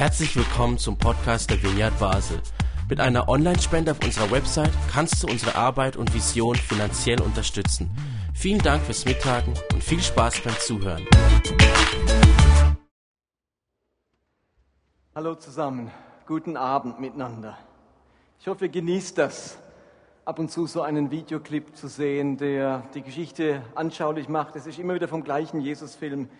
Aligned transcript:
Herzlich 0.00 0.34
willkommen 0.34 0.78
zum 0.78 0.96
Podcast 0.96 1.50
der 1.50 1.62
Vineyard 1.62 1.98
Basel. 1.98 2.40
Mit 2.88 3.00
einer 3.00 3.28
Online-Spende 3.28 3.90
auf 3.90 4.02
unserer 4.02 4.30
Website 4.30 4.72
kannst 4.90 5.22
du 5.22 5.26
unsere 5.26 5.56
Arbeit 5.56 5.98
und 5.98 6.14
Vision 6.14 6.54
finanziell 6.54 7.20
unterstützen. 7.20 7.90
Vielen 8.32 8.60
Dank 8.60 8.82
fürs 8.82 9.04
Mittagen 9.04 9.52
und 9.74 9.84
viel 9.84 10.00
Spaß 10.00 10.40
beim 10.40 10.54
Zuhören. 10.54 11.04
Hallo 15.14 15.34
zusammen, 15.34 15.90
guten 16.26 16.56
Abend 16.56 16.98
miteinander. 16.98 17.58
Ich 18.40 18.48
hoffe, 18.48 18.64
ihr 18.64 18.70
genießt 18.70 19.18
das, 19.18 19.58
ab 20.24 20.38
und 20.38 20.50
zu 20.50 20.66
so 20.66 20.80
einen 20.80 21.10
Videoclip 21.10 21.76
zu 21.76 21.88
sehen, 21.88 22.38
der 22.38 22.84
die 22.94 23.02
Geschichte 23.02 23.60
anschaulich 23.74 24.30
macht. 24.30 24.56
Es 24.56 24.64
ist 24.64 24.78
immer 24.78 24.94
wieder 24.94 25.08
vom 25.08 25.24
gleichen 25.24 25.60
Jesus-Film, 25.60 26.30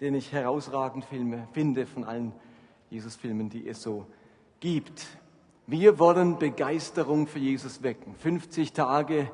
den 0.00 0.14
ich 0.14 0.30
herausragend 0.30 1.04
filme, 1.04 1.48
finde 1.52 1.84
von 1.84 2.04
allen 2.04 2.32
Jesus-Filmen, 2.90 3.50
die 3.50 3.68
es 3.68 3.82
so 3.82 4.06
gibt. 4.60 5.06
Wir 5.66 5.98
wollen 5.98 6.38
Begeisterung 6.38 7.26
für 7.26 7.38
Jesus 7.38 7.82
wecken. 7.82 8.14
50 8.14 8.72
Tage 8.72 9.30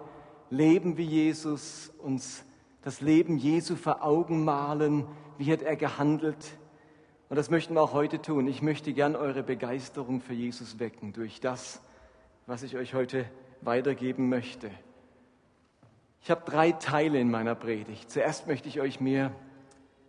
leben 0.50 0.96
wie 0.96 1.04
Jesus, 1.04 1.92
uns 1.98 2.44
das 2.82 3.00
Leben 3.00 3.38
Jesu 3.38 3.76
vor 3.76 4.02
Augen 4.02 4.44
malen. 4.44 5.06
Wie 5.38 5.52
hat 5.52 5.62
er 5.62 5.76
gehandelt? 5.76 6.56
Und 7.28 7.36
das 7.36 7.50
möchten 7.50 7.74
wir 7.74 7.82
auch 7.82 7.92
heute 7.92 8.20
tun. 8.20 8.46
Ich 8.48 8.62
möchte 8.62 8.92
gern 8.92 9.16
eure 9.16 9.42
Begeisterung 9.42 10.20
für 10.20 10.34
Jesus 10.34 10.78
wecken 10.78 11.12
durch 11.12 11.40
das, 11.40 11.80
was 12.46 12.62
ich 12.62 12.76
euch 12.76 12.94
heute 12.94 13.24
weitergeben 13.62 14.28
möchte. 14.28 14.70
Ich 16.20 16.30
habe 16.30 16.42
drei 16.44 16.72
Teile 16.72 17.20
in 17.20 17.30
meiner 17.30 17.54
Predigt. 17.54 18.10
Zuerst 18.10 18.46
möchte 18.46 18.68
ich 18.68 18.80
euch 18.80 19.00
mir 19.00 19.30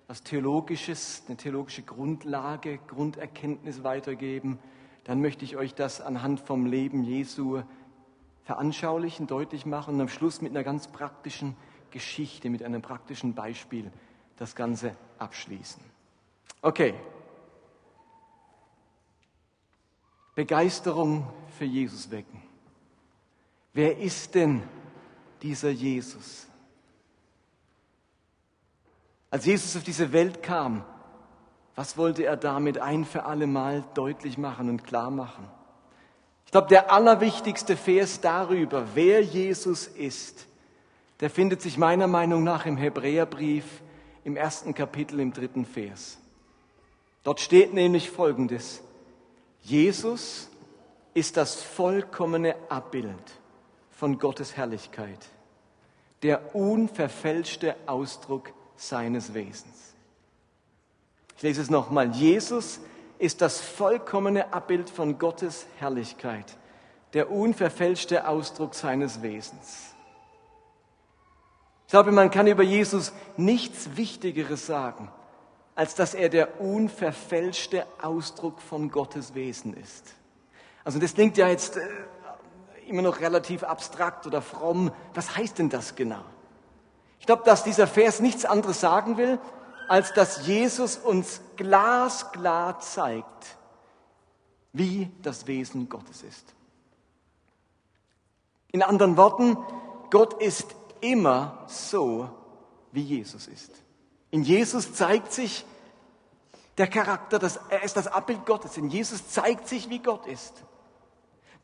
was 0.08 0.24
Theologisches, 0.24 1.24
eine 1.28 1.38
theologische 1.38 1.82
Grundlage, 1.82 2.80
Grunderkenntnis 2.88 3.84
weitergeben. 3.84 4.60
Dann 5.04 5.22
möchte 5.22 5.46
ich 5.46 5.58
euch 5.58 5.74
das 5.74 6.02
anhand 6.02 6.40
vom 6.40 6.66
Leben 6.66 7.04
Jesu 7.04 7.64
veranschaulichen, 8.44 9.26
deutlich 9.26 9.66
machen 9.66 9.96
und 9.96 10.02
am 10.02 10.10
Schluss 10.10 10.42
mit 10.42 10.52
einer 10.52 10.64
ganz 10.64 10.88
praktischen 10.88 11.56
Geschichte, 11.90 12.50
mit 12.50 12.62
einem 12.62 12.82
praktischen 12.82 13.34
Beispiel 13.34 13.92
das 14.38 14.56
Ganze 14.56 14.96
abschließen. 15.18 15.82
Okay. 16.62 16.94
Begeisterung 20.36 21.26
für 21.58 21.66
Jesus 21.66 22.12
wecken. 22.12 22.42
Wer 23.74 23.98
ist 23.98 24.36
denn 24.36 24.62
dieser 25.42 25.70
Jesus? 25.70 26.48
Als 29.36 29.44
Jesus 29.44 29.76
auf 29.76 29.84
diese 29.84 30.14
Welt 30.14 30.42
kam, 30.44 30.86
was 31.76 31.98
wollte 31.98 32.24
er 32.24 32.38
damit 32.38 32.78
ein 32.78 33.04
für 33.04 33.26
alle 33.26 33.48
Mal 33.48 33.84
deutlich 33.94 34.38
machen 34.38 34.70
und 34.70 34.86
klar 34.86 35.12
machen? 35.12 35.46
Ich 36.46 36.54
glaube, 36.54 36.70
der 36.70 36.90
allerwichtigste 36.90 37.76
Vers 37.76 38.22
darüber, 38.22 38.88
wer 38.94 39.22
Jesus 39.22 39.88
ist, 39.88 40.48
der 41.20 41.30
findet 41.30 41.62
sich 41.62 41.78
meiner 41.78 42.08
Meinung 42.08 42.46
nach 42.46 42.66
im 42.66 42.78
Hebräerbrief 42.78 43.66
im 44.24 44.38
ersten 44.38 44.74
Kapitel 44.74 45.20
im 45.20 45.34
dritten 45.34 45.66
Vers. 45.66 46.18
Dort 47.26 47.42
steht 47.42 47.74
nämlich 47.74 48.10
Folgendes. 48.10 48.82
Jesus 49.62 50.50
ist 51.14 51.36
das 51.36 51.62
vollkommene 51.62 52.56
Abbild 52.70 53.42
von 53.92 54.18
Gottes 54.18 54.56
Herrlichkeit, 54.56 55.28
der 56.24 56.56
unverfälschte 56.56 57.76
Ausdruck 57.86 58.55
seines 58.76 59.34
Wesens. 59.34 59.94
Ich 61.38 61.44
lese 61.44 61.62
es 61.62 61.70
nochmal. 61.70 62.12
Jesus 62.12 62.80
ist 63.20 63.42
das 63.42 63.62
vollkommene 63.62 64.54
Abbild 64.54 64.90
von 64.90 65.18
Gottes 65.18 65.66
Herrlichkeit, 65.78 66.58
der 67.14 67.32
unverfälschte 67.32 68.28
Ausdruck 68.28 68.76
seines 68.76 69.22
Wesens. 69.22 69.94
Ich 71.86 71.92
glaube, 71.92 72.12
man 72.12 72.32
kann 72.32 72.48
über 72.48 72.64
Jesus 72.64 73.14
nichts 73.38 73.96
Wichtigeres 73.96 74.66
sagen, 74.66 75.10
als 75.76 75.94
dass 75.94 76.14
er 76.14 76.30
der 76.30 76.60
unverfälschte 76.60 77.86
Ausdruck 78.02 78.62
von 78.62 78.90
Gottes 78.90 79.36
Wesen 79.36 79.76
ist. 79.76 80.16
Also 80.84 81.00
das 81.00 81.14
klingt 81.14 81.38
ja 81.38 81.48
jetzt 81.48 81.78
äh, 81.78 81.88
immer 82.88 83.02
noch 83.02 83.20
relativ 83.20 83.64
abstrakt 83.64 84.26
oder 84.26 84.42
fromm. 84.42 84.92
Was 85.14 85.36
heißt 85.36 85.60
denn 85.60 85.70
das 85.70 85.96
genau? 85.96 86.24
Ich 87.26 87.28
glaube, 87.28 87.42
dass 87.44 87.64
dieser 87.64 87.88
Vers 87.88 88.20
nichts 88.20 88.46
anderes 88.46 88.82
sagen 88.82 89.18
will, 89.18 89.40
als 89.88 90.14
dass 90.14 90.46
Jesus 90.46 90.96
uns 90.96 91.42
glasklar 91.56 92.80
zeigt, 92.82 93.58
wie 94.74 95.12
das 95.24 95.48
Wesen 95.48 95.90
Gottes 95.90 96.22
ist. 96.22 96.54
In 98.72 98.84
anderen 98.84 99.18
Worten, 99.18 99.58
Gott 100.12 100.40
ist 100.40 100.68
immer 101.02 101.64
so, 101.66 102.30
wie 102.92 103.02
Jesus 103.02 103.48
ist. 103.48 103.72
In 104.30 104.44
Jesus 104.44 104.94
zeigt 104.94 105.34
sich 105.34 105.66
der 106.78 106.86
Charakter, 106.86 107.40
das, 107.40 107.60
er 107.70 107.82
ist 107.82 107.98
das 107.98 108.06
Abbild 108.06 108.46
Gottes. 108.46 108.78
In 108.78 108.88
Jesus 108.88 109.30
zeigt 109.30 109.68
sich, 109.68 109.90
wie 109.90 109.98
Gott 109.98 110.28
ist. 110.28 110.54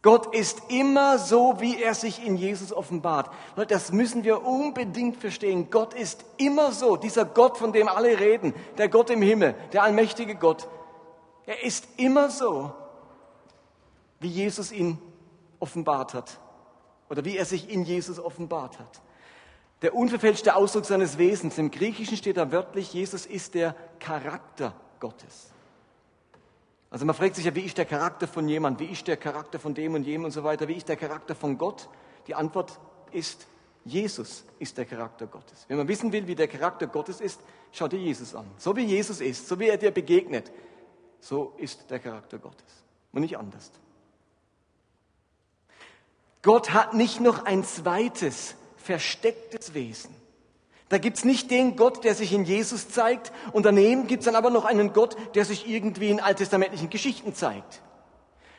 Gott 0.01 0.33
ist 0.33 0.63
immer 0.69 1.19
so, 1.19 1.59
wie 1.59 1.81
er 1.81 1.93
sich 1.93 2.25
in 2.25 2.35
Jesus 2.35 2.73
offenbart. 2.73 3.29
Das 3.67 3.91
müssen 3.91 4.23
wir 4.23 4.43
unbedingt 4.43 5.17
verstehen. 5.17 5.69
Gott 5.69 5.93
ist 5.93 6.25
immer 6.37 6.71
so. 6.71 6.97
Dieser 6.97 7.23
Gott, 7.23 7.57
von 7.57 7.71
dem 7.71 7.87
alle 7.87 8.19
reden, 8.19 8.55
der 8.79 8.89
Gott 8.89 9.11
im 9.11 9.21
Himmel, 9.21 9.53
der 9.73 9.83
allmächtige 9.83 10.35
Gott, 10.35 10.67
er 11.45 11.63
ist 11.63 11.87
immer 11.97 12.29
so, 12.31 12.71
wie 14.19 14.29
Jesus 14.29 14.71
ihn 14.71 14.97
offenbart 15.59 16.15
hat. 16.15 16.39
Oder 17.09 17.23
wie 17.23 17.37
er 17.37 17.45
sich 17.45 17.69
in 17.69 17.83
Jesus 17.83 18.19
offenbart 18.19 18.79
hat. 18.79 19.01
Der 19.83 19.93
unverfälschte 19.93 20.55
Ausdruck 20.55 20.85
seines 20.85 21.17
Wesens. 21.17 21.57
Im 21.57 21.69
Griechischen 21.69 22.17
steht 22.17 22.37
da 22.37 22.51
wörtlich, 22.51 22.93
Jesus 22.93 23.25
ist 23.25 23.53
der 23.53 23.75
Charakter 23.99 24.73
Gottes. 24.99 25.50
Also 26.91 27.05
man 27.05 27.15
fragt 27.15 27.37
sich 27.37 27.45
ja, 27.45 27.55
wie 27.55 27.61
ist 27.61 27.77
der 27.77 27.85
Charakter 27.85 28.27
von 28.27 28.47
jemand, 28.49 28.79
wie 28.81 28.85
ist 28.85 29.07
der 29.07 29.15
Charakter 29.15 29.59
von 29.59 29.73
dem 29.73 29.95
und 29.95 30.05
jenem 30.05 30.25
und 30.25 30.31
so 30.31 30.43
weiter, 30.43 30.67
wie 30.67 30.75
ist 30.75 30.89
der 30.89 30.97
Charakter 30.97 31.33
von 31.33 31.57
Gott? 31.57 31.87
Die 32.27 32.35
Antwort 32.35 32.77
ist, 33.11 33.47
Jesus 33.85 34.43
ist 34.59 34.77
der 34.77 34.85
Charakter 34.85 35.25
Gottes. 35.25 35.65
Wenn 35.69 35.77
man 35.77 35.87
wissen 35.87 36.11
will, 36.11 36.27
wie 36.27 36.35
der 36.35 36.49
Charakter 36.49 36.87
Gottes 36.87 37.21
ist, 37.21 37.39
schau 37.71 37.87
dir 37.87 37.97
Jesus 37.97 38.35
an. 38.35 38.45
So 38.57 38.75
wie 38.75 38.83
Jesus 38.83 39.21
ist, 39.21 39.47
so 39.47 39.57
wie 39.57 39.69
er 39.69 39.77
dir 39.77 39.91
begegnet, 39.91 40.51
so 41.21 41.53
ist 41.57 41.89
der 41.89 41.99
Charakter 41.99 42.37
Gottes 42.37 42.83
und 43.13 43.21
nicht 43.21 43.37
anders. 43.37 43.71
Gott 46.41 46.73
hat 46.73 46.93
nicht 46.93 47.21
noch 47.21 47.45
ein 47.45 47.63
zweites, 47.63 48.55
verstecktes 48.75 49.73
Wesen. 49.73 50.13
Da 50.91 50.97
gibt's 50.97 51.23
nicht 51.23 51.49
den 51.51 51.77
Gott, 51.77 52.03
der 52.03 52.15
sich 52.15 52.33
in 52.33 52.43
Jesus 52.43 52.89
zeigt, 52.89 53.31
und 53.53 53.65
daneben 53.65 54.07
gibt's 54.07 54.25
dann 54.25 54.35
aber 54.35 54.49
noch 54.49 54.65
einen 54.65 54.91
Gott, 54.91 55.15
der 55.35 55.45
sich 55.45 55.69
irgendwie 55.69 56.09
in 56.09 56.19
alttestamentlichen 56.19 56.89
Geschichten 56.89 57.33
zeigt. 57.33 57.81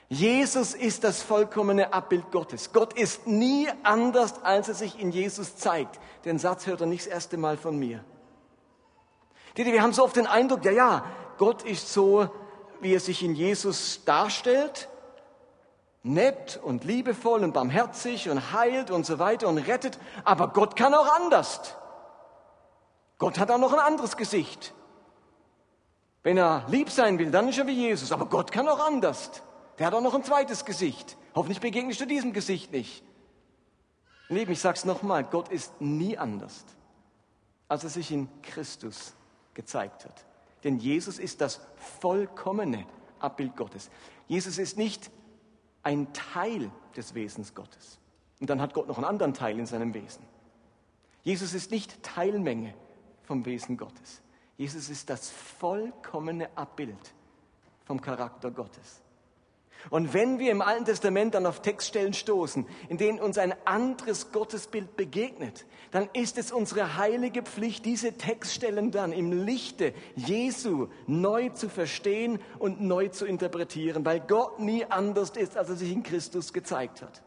Jesus 0.09 0.73
ist 0.73 1.05
das 1.05 1.23
vollkommene 1.23 1.93
Abbild 1.93 2.31
Gottes. 2.31 2.73
Gott 2.73 2.95
ist 2.95 3.27
nie 3.27 3.69
anders, 3.83 4.43
als 4.45 4.69
er 4.69 4.75
sich 4.75 4.99
in 4.99 5.11
Jesus 5.11 5.57
zeigt. 5.57 6.01
Den 6.25 6.39
Satz 6.39 6.67
hört 6.67 6.81
er 6.81 6.87
nicht 6.87 7.05
das 7.05 7.13
erste 7.13 7.37
Mal 7.37 7.59
von 7.59 7.79
mir. 7.79 8.03
Wir 9.55 9.83
haben 9.83 9.93
so 9.93 10.03
oft 10.03 10.17
den 10.17 10.27
Eindruck, 10.27 10.65
ja, 10.65 10.73
ja, 10.73 11.05
Gott 11.37 11.63
ist 11.65 11.93
so, 11.93 12.31
wie 12.81 12.95
er 12.95 13.01
sich 13.01 13.23
in 13.23 13.35
Jesus 13.35 14.07
darstellt, 14.07 14.89
nett 16.03 16.59
und 16.65 16.85
liebevoll 16.85 17.45
und 17.45 17.53
barmherzig 17.53 18.31
und 18.31 18.55
heilt 18.55 18.91
und 18.91 19.05
so 19.05 19.19
weiter 19.19 19.49
und 19.49 19.59
rettet, 19.59 19.99
aber 20.25 20.49
Gott 20.49 20.77
kann 20.77 20.95
auch 20.95 21.15
anders. 21.15 21.77
Gott 23.23 23.39
hat 23.39 23.53
auch 23.53 23.59
noch 23.59 23.73
ein 23.73 23.79
anderes 23.79 24.17
Gesicht. 24.17 24.75
Wenn 26.25 26.37
er 26.37 26.67
lieb 26.67 26.91
sein 26.91 27.21
will, 27.21 27.31
dann 27.31 27.47
ist 27.47 27.57
er 27.57 27.69
wie 27.69 27.87
Jesus. 27.87 28.11
Aber 28.11 28.27
Gott 28.27 28.51
kann 28.51 28.67
auch 28.67 28.85
anders. 28.85 29.31
Der 29.79 29.87
hat 29.87 29.95
auch 29.95 30.01
noch 30.01 30.17
ein 30.17 30.25
zweites 30.25 30.65
Gesicht. 30.65 31.17
Hoffentlich 31.33 31.61
begegnest 31.61 32.01
du 32.01 32.05
diesem 32.05 32.33
Gesicht 32.33 32.73
nicht. 32.73 33.05
Lieben, 34.29 34.51
ich 34.51 34.59
sag's 34.59 34.85
nochmal, 34.85 35.23
Gott 35.23 35.51
ist 35.51 35.81
nie 35.81 36.19
anders, 36.19 36.65
als 37.69 37.85
er 37.85 37.91
sich 37.91 38.11
in 38.11 38.29
Christus 38.43 39.15
gezeigt 39.55 40.05
hat. 40.05 40.25
Denn 40.65 40.81
Jesus 40.81 41.21
ist 41.21 41.41
das 41.41 41.61
vollkommene 42.01 42.87
Abbild 43.21 43.57
Gottes. 43.57 43.89
Jesus 44.27 44.59
ist 44.59 44.77
nicht 44.77 45.13
ein 45.85 46.13
Teil 46.13 46.73
des 46.97 47.15
Wesens 47.15 47.55
Gottes. 47.55 48.01
Und 48.41 48.51
dann 48.51 48.61
hat 48.61 48.75
Gott 48.75 48.89
noch 48.89 48.97
einen 48.97 49.07
anderen 49.07 49.33
Teil 49.33 49.61
in 49.61 49.67
seinem 49.67 49.95
Wesen. 49.95 50.25
Jesus 51.23 51.55
ist 51.55 51.71
nicht 51.71 52.03
Teilmenge 52.03 52.75
vom 53.25 53.45
Wesen 53.45 53.77
Gottes. 53.77 54.23
Jesus 54.57 54.91
ist 54.91 55.11
das 55.11 55.31
vollkommene 55.31 56.49
Abbild 56.57 57.15
vom 57.85 58.01
Charakter 58.01 58.51
Gottes. 58.51 59.03
Und 59.91 60.15
wenn 60.15 60.39
wir 60.39 60.53
im 60.53 60.63
Alten 60.63 60.85
Testament 60.85 61.35
dann 61.35 61.47
auf 61.47 61.61
Textstellen 61.61 62.15
stoßen, 62.15 62.67
in 62.89 62.99
denen 62.99 63.21
uns 63.21 63.37
ein 63.37 63.55
anderes 63.65 64.31
Gottesbild 64.31 64.97
begegnet, 64.97 65.67
dann 65.91 66.09
ist 66.13 66.39
es 66.39 66.53
unsere 66.53 66.97
heilige 66.97 67.43
Pflicht, 67.43 67.85
diese 67.85 68.13
Textstellen 68.13 68.93
dann 68.93 69.13
im 69.13 69.45
Lichte 69.45 69.93
Jesu 70.15 70.89
neu 71.07 71.49
zu 71.49 71.69
verstehen 71.69 72.39
und 72.59 72.81
neu 72.81 73.09
zu 73.09 73.27
interpretieren, 73.27 74.05
weil 74.05 74.21
Gott 74.21 74.61
nie 74.61 74.85
anders 74.85 75.31
ist, 75.31 75.57
als 75.57 75.69
er 75.69 75.77
sich 75.77 75.91
in 75.91 76.03
Christus 76.03 76.53
gezeigt 76.53 77.03
hat. 77.03 77.23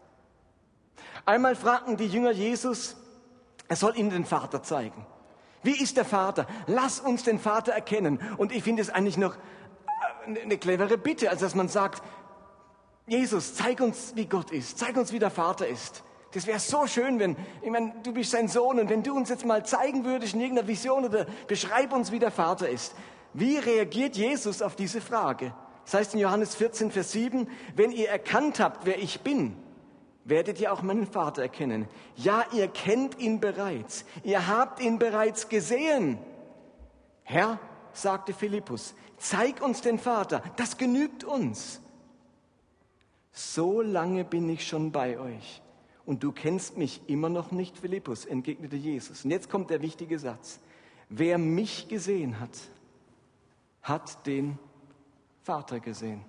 Einmal 1.26 1.56
fragten 1.56 1.98
die 1.98 2.08
Jünger 2.08 2.32
Jesus, 2.32 2.96
er 3.68 3.76
soll 3.76 3.98
ihnen 3.98 4.12
den 4.12 4.26
Vater 4.26 4.64
zeigen. 4.64 5.06
Wie 5.66 5.82
ist 5.82 5.98
der 5.98 6.06
Vater? 6.06 6.46
Lass 6.68 7.00
uns 7.00 7.24
den 7.24 7.40
Vater 7.40 7.72
erkennen. 7.72 8.20
Und 8.38 8.52
ich 8.52 8.64
finde 8.64 8.84
es 8.84 8.92
eigentlich 8.92 9.18
noch 9.18 9.36
äh, 10.28 10.42
eine 10.42 10.60
clevere 10.60 10.98
Bitte, 10.98 11.32
als 11.32 11.42
dass 11.42 11.56
man 11.56 11.70
sagt, 11.70 12.04
Jesus, 13.08 13.56
zeig 13.56 13.82
uns, 13.82 14.14
wie 14.16 14.28
Gott 14.28 14.52
ist. 14.52 14.78
Zeig 14.78 14.96
uns, 14.96 15.12
wie 15.12 15.18
der 15.18 15.32
Vater 15.32 15.68
ist. 15.68 16.04
Das 16.34 16.46
wäre 16.46 16.60
so 16.60 16.86
schön, 16.86 17.18
wenn, 17.18 17.36
ich 17.64 17.72
meine, 17.72 17.96
du 18.04 18.14
bist 18.14 18.30
sein 18.30 18.48
Sohn 18.48 18.80
und 18.80 18.90
wenn 18.90 19.02
du 19.02 19.16
uns 19.16 19.30
jetzt 19.30 19.46
mal 19.46 19.66
zeigen 19.66 20.06
würdest 20.06 20.36
in 20.36 20.42
irgendeiner 20.42 20.68
Vision 20.68 21.06
oder 21.06 21.26
beschreib 21.48 21.94
uns, 21.94 22.12
wie 22.12 22.20
der 22.20 22.32
Vater 22.32 22.70
ist. 22.70 22.94
Wie 23.34 23.58
reagiert 23.58 24.16
Jesus 24.16 24.62
auf 24.62 24.76
diese 24.76 25.02
Frage? 25.02 25.52
Das 25.86 25.96
heißt 25.96 26.14
in 26.14 26.20
Johannes 26.20 26.54
14, 26.56 26.92
Vers 26.92 27.12
7, 27.12 27.50
wenn 27.76 27.92
ihr 27.92 28.10
erkannt 28.10 28.60
habt, 28.60 28.86
wer 28.86 29.00
ich 29.00 29.22
bin, 29.22 29.56
werdet 30.26 30.60
ihr 30.60 30.74
auch 30.74 30.82
meinen 30.82 31.08
Vater 31.08 31.44
erkennen. 31.44 31.88
Ja, 32.16 32.44
ihr 32.52 32.68
kennt 32.68 33.18
ihn 33.20 33.40
bereits. 33.40 34.06
Ihr 34.24 34.48
habt 34.48 34.82
ihn 34.82 35.00
bereits 35.00 35.48
gesehen. 35.48 36.18
Herr, 37.24 37.60
sagte 37.94 38.34
Philippus, 38.34 38.96
zeig 39.18 39.62
uns 39.62 39.82
den 39.82 40.00
Vater. 40.00 40.44
Das 40.58 40.78
genügt 40.78 41.24
uns. 41.24 41.80
So 43.32 43.82
lange 43.82 44.26
bin 44.26 44.50
ich 44.50 44.68
schon 44.68 44.92
bei 44.92 45.20
euch. 45.20 45.62
Und 46.06 46.24
du 46.24 46.32
kennst 46.32 46.78
mich 46.78 47.02
immer 47.08 47.30
noch 47.30 47.52
nicht, 47.52 47.78
Philippus, 47.80 48.26
entgegnete 48.26 48.76
Jesus. 48.76 49.26
Und 49.26 49.32
jetzt 49.32 49.50
kommt 49.50 49.70
der 49.70 49.82
wichtige 49.82 50.20
Satz. 50.20 50.60
Wer 51.10 51.38
mich 51.38 51.88
gesehen 51.88 52.40
hat, 52.40 52.52
hat 53.82 54.26
den 54.26 54.58
Vater 55.44 55.80
gesehen. 55.80 56.24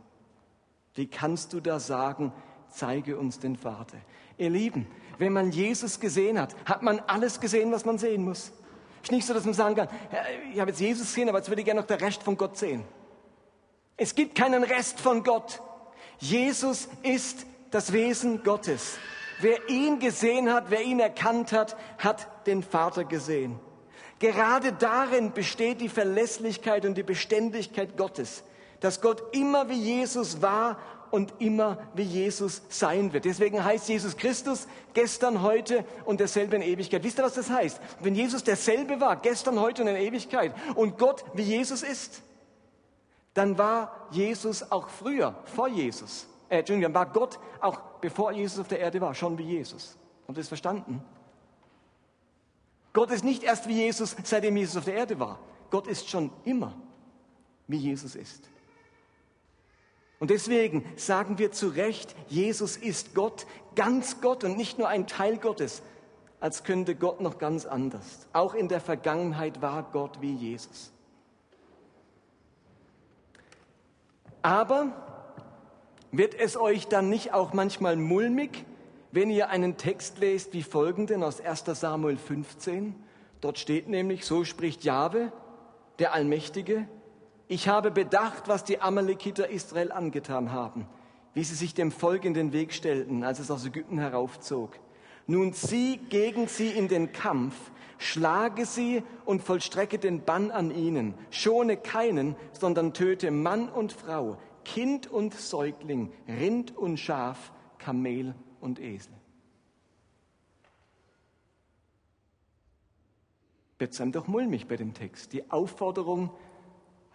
Wie 0.95 1.07
kannst 1.07 1.53
du 1.53 1.61
da 1.61 1.79
sagen, 1.79 2.33
zeige 2.77 3.17
uns 3.19 3.39
den 3.39 3.57
Vater. 3.57 3.99
Ihr 4.39 4.51
Lieben, 4.51 4.87
wenn 5.19 5.33
man 5.33 5.51
Jesus 5.51 5.99
gesehen 5.99 6.39
hat, 6.41 6.55
hat 6.65 6.83
man 6.83 7.01
alles 7.01 7.41
gesehen, 7.41 7.73
was 7.73 7.85
man 7.85 7.99
sehen 7.99 8.25
muss. 8.25 8.53
Ist 9.03 9.13
nicht 9.13 9.27
so, 9.27 9.35
dass 9.35 9.45
man 9.45 9.55
sagen 9.55 9.75
kann, 9.75 9.89
ich 10.53 10.61
habe 10.61 10.71
jetzt 10.71 10.81
Jesus 10.81 11.07
gesehen, 11.07 11.29
aber 11.29 11.39
jetzt 11.39 11.49
würde 11.49 11.63
ich 11.63 11.65
gerne 11.65 11.81
noch 11.81 11.87
den 11.87 11.99
Rest 11.99 12.23
von 12.23 12.37
Gott 12.37 12.57
sehen. 12.57 12.85
Es 13.97 14.15
gibt 14.15 14.35
keinen 14.35 14.63
Rest 14.63 15.01
von 15.01 15.23
Gott. 15.23 15.63
Jesus 16.19 16.89
ist 17.03 17.47
das 17.71 17.93
Wesen 17.93 18.43
Gottes. 18.43 18.99
Wer 19.41 19.69
ihn 19.69 19.99
gesehen 19.99 20.53
hat, 20.53 20.71
wer 20.71 20.83
ihn 20.83 21.01
erkannt 21.01 21.53
hat, 21.53 21.77
hat 21.99 22.47
den 22.47 22.63
Vater 22.63 23.05
gesehen. 23.05 23.59
Gerade 24.19 24.73
darin 24.73 25.33
besteht 25.33 25.81
die 25.81 25.91
Verlässlichkeit 25.91 26.87
und 26.87 26.97
die 26.97 27.03
Beständigkeit 27.03 27.97
Gottes, 27.97 28.45
dass 28.81 29.01
Gott 29.01 29.23
immer 29.35 29.69
wie 29.69 29.75
Jesus 29.75 30.41
war 30.41 30.79
und 31.11 31.35
immer 31.39 31.79
wie 31.95 32.03
Jesus 32.03 32.63
sein 32.69 33.13
wird. 33.13 33.25
Deswegen 33.25 33.65
heißt 33.65 33.89
Jesus 33.89 34.17
Christus 34.17 34.67
gestern, 34.95 35.43
heute 35.43 35.85
und 36.05 36.21
derselbe 36.21 36.57
in 36.57 36.63
Ewigkeit. 36.63 37.03
Wisst 37.05 37.19
ihr, 37.19 37.25
was 37.25 37.35
das 37.35 37.51
heißt? 37.51 37.81
Wenn 38.01 38.15
Jesus 38.15 38.45
derselbe 38.45 39.01
war, 39.01 39.17
gestern, 39.17 39.61
heute 39.61 39.83
und 39.83 39.89
in 39.89 39.97
Ewigkeit 39.97 40.55
und 40.75 40.99
Gott 40.99 41.25
wie 41.35 41.43
Jesus 41.43 41.83
ist, 41.83 42.23
dann 43.35 43.59
war 43.59 44.09
Jesus 44.11 44.71
auch 44.71 44.89
früher, 44.89 45.35
vor 45.45 45.69
Jesus. 45.69 46.27
Äh, 46.49 46.59
Entschuldigung, 46.59 46.93
dann 46.93 47.01
war 47.01 47.13
Gott 47.13 47.39
auch 47.61 47.81
bevor 48.01 48.33
Jesus 48.33 48.59
auf 48.61 48.69
der 48.69 48.81
Erde 48.81 49.01
war, 49.01 49.15
schon 49.15 49.37
wie 49.37 49.43
Jesus. 49.43 49.97
Habt 50.27 50.39
ihr 50.39 50.41
das 50.41 50.49
verstanden? 50.49 51.03
Gott 52.93 53.11
ist 53.11 53.25
nicht 53.25 53.43
erst 53.43 53.69
wie 53.69 53.75
Jesus, 53.75 54.17
seitdem 54.25 54.57
Jesus 54.57 54.79
auf 54.79 54.85
der 54.85 54.95
Erde 54.95 55.21
war. 55.21 55.39
Gott 55.71 55.87
ist 55.87 56.09
schon 56.09 56.31
immer, 56.45 56.73
wie 57.67 57.77
Jesus 57.77 58.15
ist. 58.15 58.49
Und 60.19 60.31
deswegen 60.31 60.85
sagen 60.97 61.39
wir 61.39 61.53
zu 61.53 61.69
Recht, 61.69 62.15
Jesus 62.29 62.77
ist 62.77 63.15
Gott, 63.15 63.47
ganz 63.75 64.21
Gott 64.21 64.45
und 64.45 64.57
nicht 64.57 64.79
nur 64.79 64.89
ein 64.89 65.07
Teil 65.07 65.37
Gottes, 65.37 65.83
als 66.41 66.65
könnte 66.65 66.95
Gott 66.95 67.21
noch 67.21 67.39
ganz 67.39 67.67
anders. 67.67 68.27
Auch 68.33 68.55
in 68.55 68.69
der 68.69 68.81
Vergangenheit 68.81 69.61
war 69.61 69.83
Gott 69.93 70.21
wie 70.21 70.35
Jesus. 70.35 70.93
Aber 74.43 74.93
wird 76.13 76.35
es 76.35 76.57
euch 76.57 76.87
dann 76.87 77.11
nicht 77.11 77.35
auch 77.35 77.53
manchmal 77.53 77.97
mulmig, 77.97 78.65
wenn 79.13 79.31
ihr 79.31 79.51
einen 79.51 79.77
Text 79.77 80.19
lest 80.19 80.53
wie 80.53 80.63
folgenden 80.63 81.23
aus 81.23 81.41
1 81.41 81.65
Samuel 81.79 82.17
15? 82.17 82.95
Dort 83.41 83.59
steht 83.59 83.89
nämlich, 83.89 84.25
so 84.25 84.45
spricht 84.45 84.85
Jahwe, 84.85 85.33
der 85.99 86.15
Allmächtige, 86.15 86.89
ich 87.49 87.69
habe 87.69 87.91
bedacht, 87.91 88.49
was 88.49 88.65
die 88.65 88.81
Amalekiter 88.81 89.49
Israel 89.49 89.93
angetan 89.93 90.53
haben, 90.53 90.87
wie 91.35 91.45
sie 91.45 91.55
sich 91.55 91.75
dem 91.75 91.93
Volk 91.93 92.25
in 92.25 92.35
den 92.35 92.53
Weg 92.53 92.73
stellten, 92.73 93.25
als 93.25 93.39
es 93.39 93.51
aus 93.51 93.65
Ägypten 93.65 93.99
heraufzog. 93.99 94.79
Nun 95.27 95.53
zieh 95.53 95.99
gegen 96.09 96.49
sie 96.49 96.71
in 96.71 96.89
den 96.89 97.13
Kampf, 97.13 97.55
schlage 97.99 98.67
sie 98.67 99.03
und 99.25 99.43
vollstrecke 99.43 99.99
den 99.99 100.25
Bann 100.25 100.51
an 100.51 100.71
ihnen, 100.71 101.15
schone 101.31 101.77
keinen, 101.77 102.37
sondern 102.53 102.93
töte 102.93 103.31
Mann 103.31 103.69
und 103.69 103.93
Frau, 103.93 104.39
Kind 104.65 105.07
und 105.07 105.35
Säugling, 105.35 106.13
Rind 106.29 106.77
und 106.77 106.97
Schaf, 106.99 107.53
Kamel 107.79 108.35
und 108.61 108.81
Esel. 108.81 109.13
Wird 113.79 114.01
einem 114.01 114.13
doch 114.13 114.27
mulmig 114.27 114.69
bei 114.69 114.77
dem 114.77 114.95
Text. 114.95 115.33
Die 115.33 115.51
Aufforderung, 115.51 116.31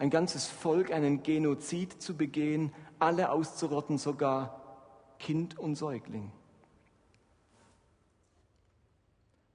ein 0.01 0.09
ganzes 0.09 0.47
Volk 0.47 0.91
einen 0.91 1.21
Genozid 1.21 2.01
zu 2.01 2.17
begehen, 2.17 2.73
alle 2.97 3.29
auszurotten, 3.29 3.99
sogar 3.99 4.89
Kind 5.19 5.59
und 5.59 5.75
Säugling. 5.75 6.31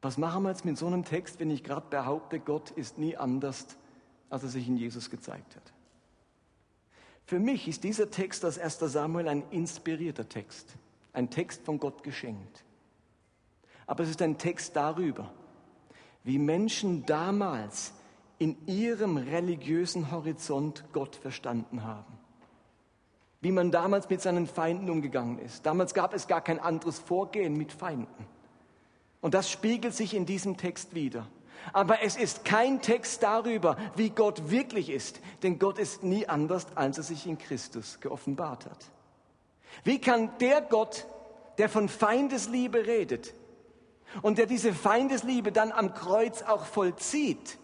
Was 0.03 0.19
machen 0.19 0.45
wir 0.45 0.51
jetzt 0.51 0.65
mit 0.65 0.79
so 0.79 0.87
einem 0.87 1.05
Text, 1.05 1.41
wenn 1.41 1.51
ich 1.51 1.65
gerade 1.65 1.89
behaupte, 1.91 2.39
Gott 2.39 2.71
ist 2.71 2.97
nie 2.97 3.17
anders, 3.17 3.67
als 4.31 4.45
er 4.45 4.49
sich 4.51 4.69
in 4.69 4.77
Jesus 4.77 5.11
gezeigt 5.11 5.57
hat? 5.57 5.73
Für 7.25 7.41
mich 7.41 7.67
ist 7.67 7.83
dieser 7.83 8.13
Text 8.13 8.45
aus 8.45 8.57
1 8.57 8.79
Samuel 8.79 9.27
ein 9.27 9.43
inspirierter 9.51 10.29
Text, 10.29 10.77
ein 11.13 11.29
Text 11.29 11.65
von 11.65 11.81
Gott 11.81 12.05
geschenkt. 12.05 12.63
Aber 13.89 14.05
es 14.05 14.11
ist 14.11 14.23
ein 14.23 14.39
Text 14.39 14.77
darüber, 14.77 15.33
wie 16.23 16.39
Menschen 16.39 17.05
damals 17.05 17.95
in 18.39 18.57
ihrem 18.67 19.17
religiösen 19.17 20.11
Horizont 20.11 20.85
Gott 20.93 21.17
verstanden 21.17 21.85
haben. 21.85 22.19
Wie 23.41 23.53
man 23.53 23.71
damals 23.71 24.09
mit 24.11 24.21
seinen 24.21 24.47
Feinden 24.47 24.91
umgegangen 24.91 25.39
ist. 25.39 25.65
Damals 25.65 25.95
gab 25.95 26.15
es 26.15 26.27
gar 26.27 26.41
kein 26.41 26.59
anderes 26.59 26.99
Vorgehen 26.99 27.57
mit 27.57 27.73
Feinden. 27.73 28.27
Und 29.21 29.35
das 29.35 29.51
spiegelt 29.51 29.95
sich 29.95 30.15
in 30.15 30.27
diesem 30.27 30.57
Text 30.57 30.95
wieder. 30.95 31.27
Aber 31.73 32.03
es 32.03 32.17
ist 32.17 32.45
kein 32.45 32.81
Text 32.81 33.23
darüber, 33.23 33.77
wie 33.97 34.11
Gott 34.11 34.51
wirklich 34.51 34.91
ist, 34.91 35.21
denn 35.43 35.59
Gott 35.59 35.79
ist 35.79 36.03
nie 36.03 36.29
anders, 36.29 36.67
als 36.75 36.99
er 36.99 37.05
sich 37.05 37.27
in 37.27 37.39
Christus 37.39 37.99
geoffenbart 38.01 38.67
hat. 38.67 38.91
Wie 39.85 40.01
kann 40.01 40.31
der 40.39 40.61
Gott, 40.61 41.07
der 41.59 41.69
von 41.69 41.89
Feindesliebe 41.89 42.87
redet 42.87 43.35
und 44.23 44.39
der 44.39 44.47
diese 44.47 44.73
Feindesliebe 44.73 45.53
dann 45.53 45.73
am 45.73 45.95
Kreuz 45.95 46.43
auch 46.43 46.65
vollzieht, 46.65 47.59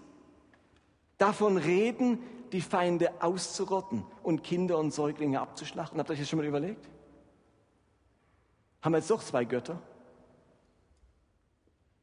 davon 1.22 1.56
reden, 1.56 2.18
die 2.50 2.60
Feinde 2.60 3.22
auszurotten 3.22 4.04
und 4.22 4.42
Kinder 4.42 4.78
und 4.78 4.92
Säuglinge 4.92 5.40
abzuschlachten. 5.40 5.98
Habt 5.98 6.10
ihr 6.10 6.14
euch 6.14 6.18
das 6.18 6.28
schon 6.28 6.38
mal 6.38 6.46
überlegt? 6.46 6.88
Haben 8.82 8.92
wir 8.92 8.98
jetzt 8.98 9.10
doch 9.10 9.22
zwei 9.22 9.44
Götter? 9.44 9.80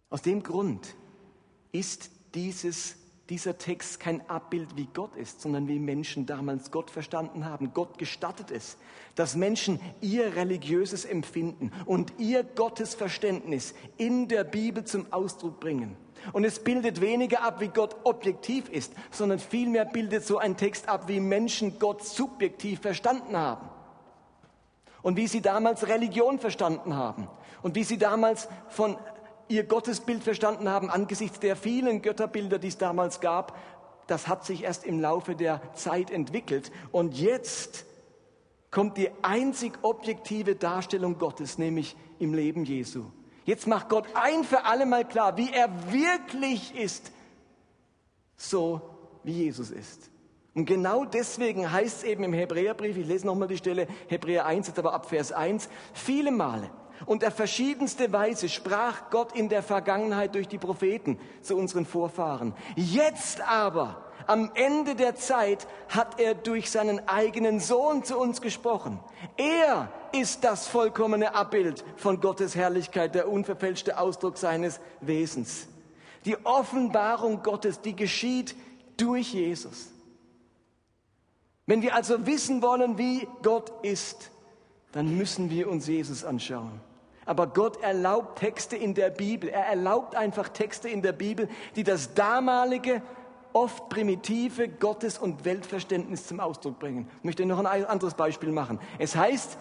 Aus 0.10 0.22
dem 0.22 0.42
Grund 0.42 0.96
ist 1.72 2.10
dieses 2.34 2.96
dieser 3.30 3.60
Text 3.60 4.00
kein 4.00 4.28
Abbild, 4.28 4.76
wie 4.76 4.88
Gott 4.92 5.16
ist, 5.16 5.42
sondern 5.42 5.68
wie 5.68 5.78
Menschen 5.78 6.26
damals 6.26 6.72
Gott 6.72 6.90
verstanden 6.90 7.46
haben. 7.46 7.74
Gott 7.74 8.00
gestattet 8.00 8.50
es, 8.50 8.78
dass 9.16 9.36
Menschen 9.36 9.80
ihr 10.02 10.36
religiöses 10.36 11.06
Empfinden 11.06 11.72
und 11.86 12.14
ihr 12.18 12.44
Gottesverständnis 12.44 13.76
in 13.98 14.28
der 14.28 14.44
Bibel 14.44 14.84
zum 14.84 15.14
Ausdruck 15.14 15.60
bringen. 15.60 15.96
Und 16.34 16.44
es 16.44 16.60
bildet 16.64 17.02
weniger 17.02 17.44
ab, 17.44 17.60
wie 17.60 17.68
Gott 17.68 17.96
objektiv 18.04 18.70
ist, 18.70 18.94
sondern 19.12 19.40
vielmehr 19.40 19.86
bildet 19.86 20.26
so 20.26 20.38
ein 20.38 20.58
Text 20.58 20.90
ab, 20.90 21.08
wie 21.08 21.20
Menschen 21.20 21.80
Gott 21.80 22.04
subjektiv 22.04 22.82
verstanden 22.82 23.38
haben. 23.38 23.70
Und 25.02 25.16
wie 25.16 25.28
sie 25.28 25.42
damals 25.42 25.88
Religion 25.88 26.40
verstanden 26.40 26.96
haben. 26.96 27.28
Und 27.62 27.76
wie 27.76 27.84
sie 27.84 27.98
damals 27.98 28.48
von 28.68 28.98
ihr 29.48 29.64
Gottesbild 29.64 30.24
verstanden 30.24 30.70
haben 30.70 30.90
angesichts 30.90 31.40
der 31.40 31.56
vielen 31.56 32.02
Götterbilder, 32.02 32.60
die 32.60 32.68
es 32.68 32.78
damals 32.78 33.20
gab. 33.20 33.58
Das 34.08 34.28
hat 34.28 34.46
sich 34.46 34.64
erst 34.64 34.86
im 34.86 35.00
Laufe 35.00 35.36
der 35.36 35.62
Zeit 35.74 36.12
entwickelt. 36.12 36.72
Und 36.92 37.16
jetzt 37.20 37.86
kommt 38.72 38.98
die 38.98 39.10
einzig 39.22 39.80
objektive 39.82 40.56
Darstellung 40.56 41.18
Gottes, 41.18 41.58
nämlich 41.58 41.96
im 42.20 42.34
Leben 42.34 42.66
Jesu. 42.66 43.06
Jetzt 43.50 43.66
macht 43.66 43.90
Gott 43.90 44.06
ein 44.14 44.44
für 44.44 44.66
alle 44.66 44.86
Mal 44.86 45.04
klar, 45.04 45.36
wie 45.36 45.52
er 45.52 45.72
wirklich 45.92 46.76
ist, 46.76 47.12
so 48.38 48.80
wie 49.24 49.32
Jesus 49.32 49.72
ist. 49.72 50.12
Und 50.54 50.66
genau 50.66 51.04
deswegen 51.04 51.72
heißt 51.72 51.98
es 51.98 52.04
eben 52.04 52.24
im 52.24 52.34
Hebräerbrief, 52.34 52.96
ich 52.96 53.08
lese 53.08 53.26
nochmal 53.26 53.48
die 53.48 53.58
Stelle, 53.58 53.88
Hebräer 54.08 54.46
1, 54.46 54.68
jetzt 54.68 54.78
aber 54.78 54.94
ab 54.94 55.10
Vers 55.10 55.32
1, 55.32 55.68
viele 55.94 56.30
Male 56.30 56.70
und 57.08 57.26
auf 57.26 57.34
verschiedenste 57.34 58.14
Weise 58.14 58.50
sprach 58.50 59.10
Gott 59.10 59.36
in 59.36 59.50
der 59.50 59.64
Vergangenheit 59.64 60.36
durch 60.36 60.48
die 60.48 60.60
Propheten 60.60 61.18
zu 61.42 61.58
unseren 61.58 61.88
Vorfahren. 61.88 62.54
Jetzt 62.76 63.42
aber, 63.42 64.09
am 64.30 64.52
Ende 64.54 64.96
der 64.96 65.16
Zeit, 65.16 65.68
hat 65.90 66.20
er 66.20 66.36
durch 66.36 66.70
seinen 66.70 67.08
eigenen 67.08 67.60
Sohn 67.60 68.04
zu 68.04 68.18
uns 68.18 68.42
gesprochen. 68.42 69.00
Er 69.38 69.92
ist 70.12 70.44
das 70.44 70.68
vollkommene 70.68 71.34
Abbild 71.34 71.84
von 71.98 72.22
Gottes 72.22 72.56
Herrlichkeit, 72.56 73.16
der 73.16 73.28
unverfälschte 73.28 73.98
Ausdruck 73.98 74.38
seines 74.38 74.80
Wesens. 75.02 75.68
Die 76.26 76.38
Offenbarung 76.46 77.42
Gottes, 77.42 77.82
die 77.82 77.96
geschieht 77.96 78.56
durch 78.98 79.34
Jesus. 79.34 79.90
Wenn 81.66 81.82
wir 81.82 81.96
also 81.96 82.26
wissen 82.28 82.62
wollen, 82.62 82.98
wie 82.98 83.28
Gott 83.42 83.72
ist, 83.84 84.30
dann 84.92 85.18
müssen 85.18 85.50
wir 85.50 85.70
uns 85.70 85.88
Jesus 85.88 86.24
anschauen. 86.24 86.82
Aber 87.26 87.46
Gott 87.46 87.82
erlaubt 87.84 88.40
Texte 88.40 88.76
in 88.76 88.96
der 88.96 89.12
Bibel. 89.12 89.50
Er 89.50 89.66
erlaubt 89.68 90.16
einfach 90.16 90.50
Texte 90.50 90.90
in 90.90 91.04
der 91.04 91.12
Bibel, 91.12 91.48
die 91.76 91.84
das 91.84 92.16
damalige, 92.16 93.04
oft 93.54 93.90
primitive 93.90 94.68
Gottes- 94.68 95.18
und 95.18 95.46
Weltverständnis 95.46 96.28
zum 96.28 96.40
Ausdruck 96.40 96.80
bringen. 96.80 97.08
Ich 97.20 97.24
möchte 97.24 97.46
noch 97.46 97.64
ein 97.64 97.86
anderes 97.86 98.14
Beispiel 98.14 98.52
machen. 98.52 98.80
Es 98.98 99.16
heißt 99.16 99.58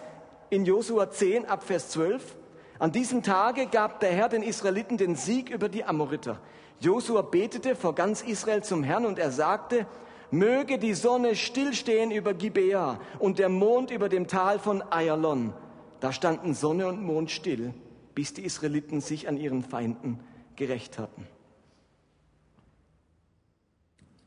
in 0.49 0.65
Josua 0.65 1.09
10 1.09 1.45
ab 1.45 1.63
Vers 1.63 1.89
12, 1.89 2.35
an 2.79 2.91
diesem 2.91 3.23
Tage 3.23 3.67
gab 3.67 3.99
der 3.99 4.11
Herr 4.11 4.29
den 4.29 4.43
Israeliten 4.43 4.97
den 4.97 5.15
Sieg 5.15 5.49
über 5.49 5.69
die 5.69 5.83
Amoriter. 5.83 6.39
Josua 6.79 7.21
betete 7.21 7.75
vor 7.75 7.93
ganz 7.93 8.21
Israel 8.21 8.63
zum 8.63 8.83
Herrn 8.83 9.05
und 9.05 9.19
er 9.19 9.31
sagte, 9.31 9.85
möge 10.31 10.77
die 10.77 10.93
Sonne 10.93 11.35
stillstehen 11.35 12.11
über 12.11 12.33
Gibea 12.33 12.99
und 13.19 13.37
der 13.39 13.49
Mond 13.49 13.91
über 13.91 14.07
dem 14.07 14.27
Tal 14.27 14.59
von 14.59 14.81
Ayalon 14.81 15.53
da 15.99 16.13
standen 16.13 16.53
Sonne 16.53 16.87
und 16.87 17.01
Mond 17.01 17.31
still, 17.31 17.73
bis 18.15 18.33
die 18.33 18.43
Israeliten 18.43 19.01
sich 19.01 19.27
an 19.27 19.37
ihren 19.37 19.63
Feinden 19.63 20.19
gerecht 20.55 20.97
hatten. 20.97 21.27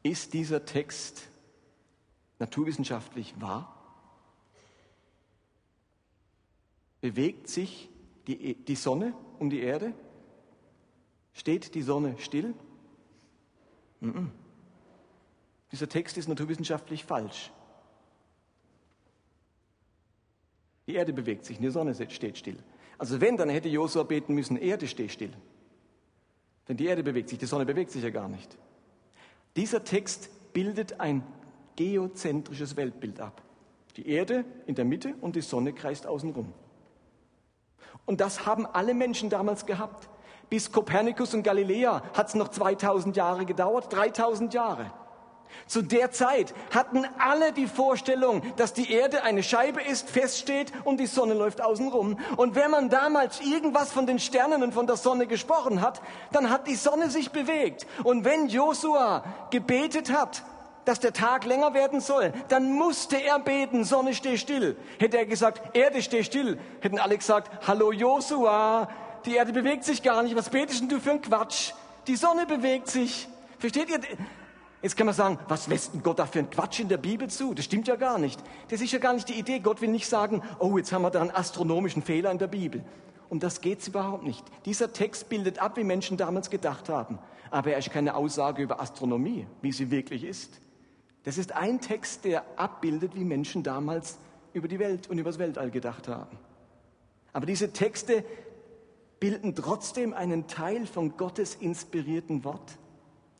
Ist 0.02 0.34
dieser 0.34 0.64
Text 0.64 1.28
naturwissenschaftlich 2.38 3.40
wahr? 3.40 3.76
Bewegt 7.00 7.48
sich 7.48 7.88
die, 8.26 8.54
die 8.54 8.76
Sonne 8.76 9.14
um 9.38 9.50
die 9.50 9.60
Erde? 9.60 9.92
Steht 11.32 11.74
die 11.74 11.82
Sonne 11.82 12.16
still? 12.18 12.54
Mm 14.00 14.10
-mm. 14.10 14.28
Dieser 15.70 15.88
Text 15.88 16.18
ist 16.18 16.28
naturwissenschaftlich 16.28 17.04
falsch. 17.04 17.50
Die 20.86 20.94
Erde 20.94 21.12
bewegt 21.12 21.44
sich, 21.44 21.58
die 21.58 21.70
Sonne 21.70 21.94
steht 22.10 22.36
still. 22.36 22.58
Also 22.98 23.20
wenn, 23.20 23.36
dann 23.36 23.48
hätte 23.48 23.68
Josua 23.68 24.02
beten 24.02 24.34
müssen, 24.34 24.56
Erde 24.56 24.86
steh 24.86 25.08
still. 25.08 25.32
Denn 26.68 26.76
die 26.76 26.86
Erde 26.86 27.02
bewegt 27.02 27.28
sich, 27.28 27.38
die 27.38 27.46
Sonne 27.46 27.64
bewegt 27.64 27.90
sich 27.90 28.02
ja 28.02 28.10
gar 28.10 28.28
nicht. 28.28 28.58
Dieser 29.56 29.84
Text 29.84 30.30
bildet 30.52 31.00
ein 31.00 31.22
geozentrisches 31.76 32.76
Weltbild 32.76 33.20
ab. 33.20 33.42
Die 33.96 34.08
Erde 34.08 34.44
in 34.66 34.74
der 34.74 34.84
Mitte 34.84 35.14
und 35.20 35.36
die 35.36 35.42
Sonne 35.42 35.72
kreist 35.72 36.06
außenrum. 36.06 36.52
Und 38.06 38.20
das 38.20 38.46
haben 38.46 38.66
alle 38.66 38.94
Menschen 38.94 39.30
damals 39.30 39.66
gehabt. 39.66 40.08
Bis 40.48 40.72
Kopernikus 40.72 41.34
und 41.34 41.42
Galiläa 41.42 42.02
hat 42.14 42.28
es 42.28 42.34
noch 42.34 42.48
2000 42.48 43.16
Jahre 43.16 43.46
gedauert, 43.46 43.92
3000 43.92 44.54
Jahre. 44.54 44.92
Zu 45.66 45.82
der 45.82 46.10
Zeit 46.10 46.54
hatten 46.74 47.06
alle 47.18 47.52
die 47.52 47.66
Vorstellung, 47.66 48.42
dass 48.56 48.72
die 48.72 48.92
Erde 48.92 49.22
eine 49.22 49.42
Scheibe 49.42 49.80
ist, 49.80 50.10
feststeht 50.10 50.72
und 50.84 50.98
die 50.98 51.06
Sonne 51.06 51.34
läuft 51.34 51.62
außenrum. 51.62 52.18
Und 52.36 52.54
wenn 52.54 52.70
man 52.70 52.90
damals 52.90 53.40
irgendwas 53.40 53.92
von 53.92 54.06
den 54.06 54.18
Sternen 54.18 54.62
und 54.62 54.74
von 54.74 54.86
der 54.86 54.96
Sonne 54.96 55.26
gesprochen 55.26 55.80
hat, 55.80 56.02
dann 56.32 56.50
hat 56.50 56.66
die 56.66 56.74
Sonne 56.74 57.10
sich 57.10 57.30
bewegt. 57.30 57.86
Und 58.04 58.24
wenn 58.24 58.48
Josua 58.48 59.24
gebetet 59.50 60.12
hat, 60.12 60.42
dass 60.84 61.00
der 61.00 61.12
Tag 61.12 61.44
länger 61.44 61.74
werden 61.74 62.00
soll, 62.00 62.32
dann 62.48 62.72
musste 62.72 63.16
er 63.16 63.38
beten, 63.38 63.84
Sonne 63.84 64.14
steh 64.14 64.36
still. 64.36 64.76
Hätte 64.98 65.18
er 65.18 65.26
gesagt, 65.26 65.76
Erde 65.76 66.02
steh 66.02 66.24
still, 66.24 66.58
hätten 66.80 66.98
alle 66.98 67.16
gesagt, 67.16 67.66
hallo 67.66 67.92
Josua, 67.92 68.88
die 69.24 69.36
Erde 69.36 69.52
bewegt 69.52 69.84
sich 69.84 70.02
gar 70.02 70.22
nicht, 70.22 70.34
was 70.34 70.50
betest 70.50 70.80
denn 70.80 70.88
du 70.88 70.98
für 70.98 71.12
ein 71.12 71.22
Quatsch? 71.22 71.72
Die 72.08 72.16
Sonne 72.16 72.46
bewegt 72.46 72.88
sich. 72.88 73.28
Versteht 73.58 73.90
ihr? 73.90 74.00
Jetzt 74.82 74.96
kann 74.96 75.06
man 75.06 75.14
sagen, 75.14 75.38
was 75.46 75.68
lässt 75.68 75.94
denn 75.94 76.02
Gott 76.02 76.18
da 76.18 76.26
für 76.26 76.40
einen 76.40 76.50
Quatsch 76.50 76.80
in 76.80 76.88
der 76.88 76.96
Bibel 76.96 77.30
zu? 77.30 77.54
Das 77.54 77.64
stimmt 77.64 77.86
ja 77.86 77.94
gar 77.94 78.18
nicht. 78.18 78.42
Das 78.68 78.80
ist 78.80 78.92
ja 78.92 78.98
gar 78.98 79.14
nicht 79.14 79.28
die 79.28 79.38
Idee. 79.38 79.60
Gott 79.60 79.80
will 79.80 79.88
nicht 79.88 80.08
sagen, 80.08 80.42
oh, 80.58 80.76
jetzt 80.76 80.92
haben 80.92 81.02
wir 81.02 81.10
da 81.10 81.20
einen 81.20 81.30
astronomischen 81.30 82.02
Fehler 82.02 82.32
in 82.32 82.38
der 82.38 82.48
Bibel. 82.48 82.84
Um 83.28 83.38
das 83.38 83.60
geht's 83.60 83.86
überhaupt 83.86 84.24
nicht. 84.24 84.44
Dieser 84.66 84.92
Text 84.92 85.28
bildet 85.28 85.60
ab, 85.60 85.76
wie 85.76 85.84
Menschen 85.84 86.16
damals 86.16 86.50
gedacht 86.50 86.88
haben. 86.88 87.20
Aber 87.50 87.70
er 87.70 87.78
ist 87.78 87.90
keine 87.90 88.16
Aussage 88.16 88.62
über 88.62 88.80
Astronomie, 88.80 89.46
wie 89.62 89.72
sie 89.72 89.90
wirklich 89.90 90.24
ist. 90.24 90.60
Das 91.22 91.38
ist 91.38 91.52
ein 91.52 91.80
Text, 91.80 92.24
der 92.24 92.44
abbildet, 92.56 93.14
wie 93.14 93.24
Menschen 93.24 93.62
damals 93.62 94.18
über 94.52 94.66
die 94.66 94.80
Welt 94.80 95.08
und 95.08 95.18
über 95.18 95.30
das 95.30 95.38
Weltall 95.38 95.70
gedacht 95.70 96.08
haben. 96.08 96.38
Aber 97.32 97.46
diese 97.46 97.72
Texte 97.72 98.24
bilden 99.20 99.54
trotzdem 99.54 100.12
einen 100.12 100.48
Teil 100.48 100.86
von 100.86 101.16
Gottes 101.16 101.54
inspirierten 101.54 102.42
Wort. 102.44 102.78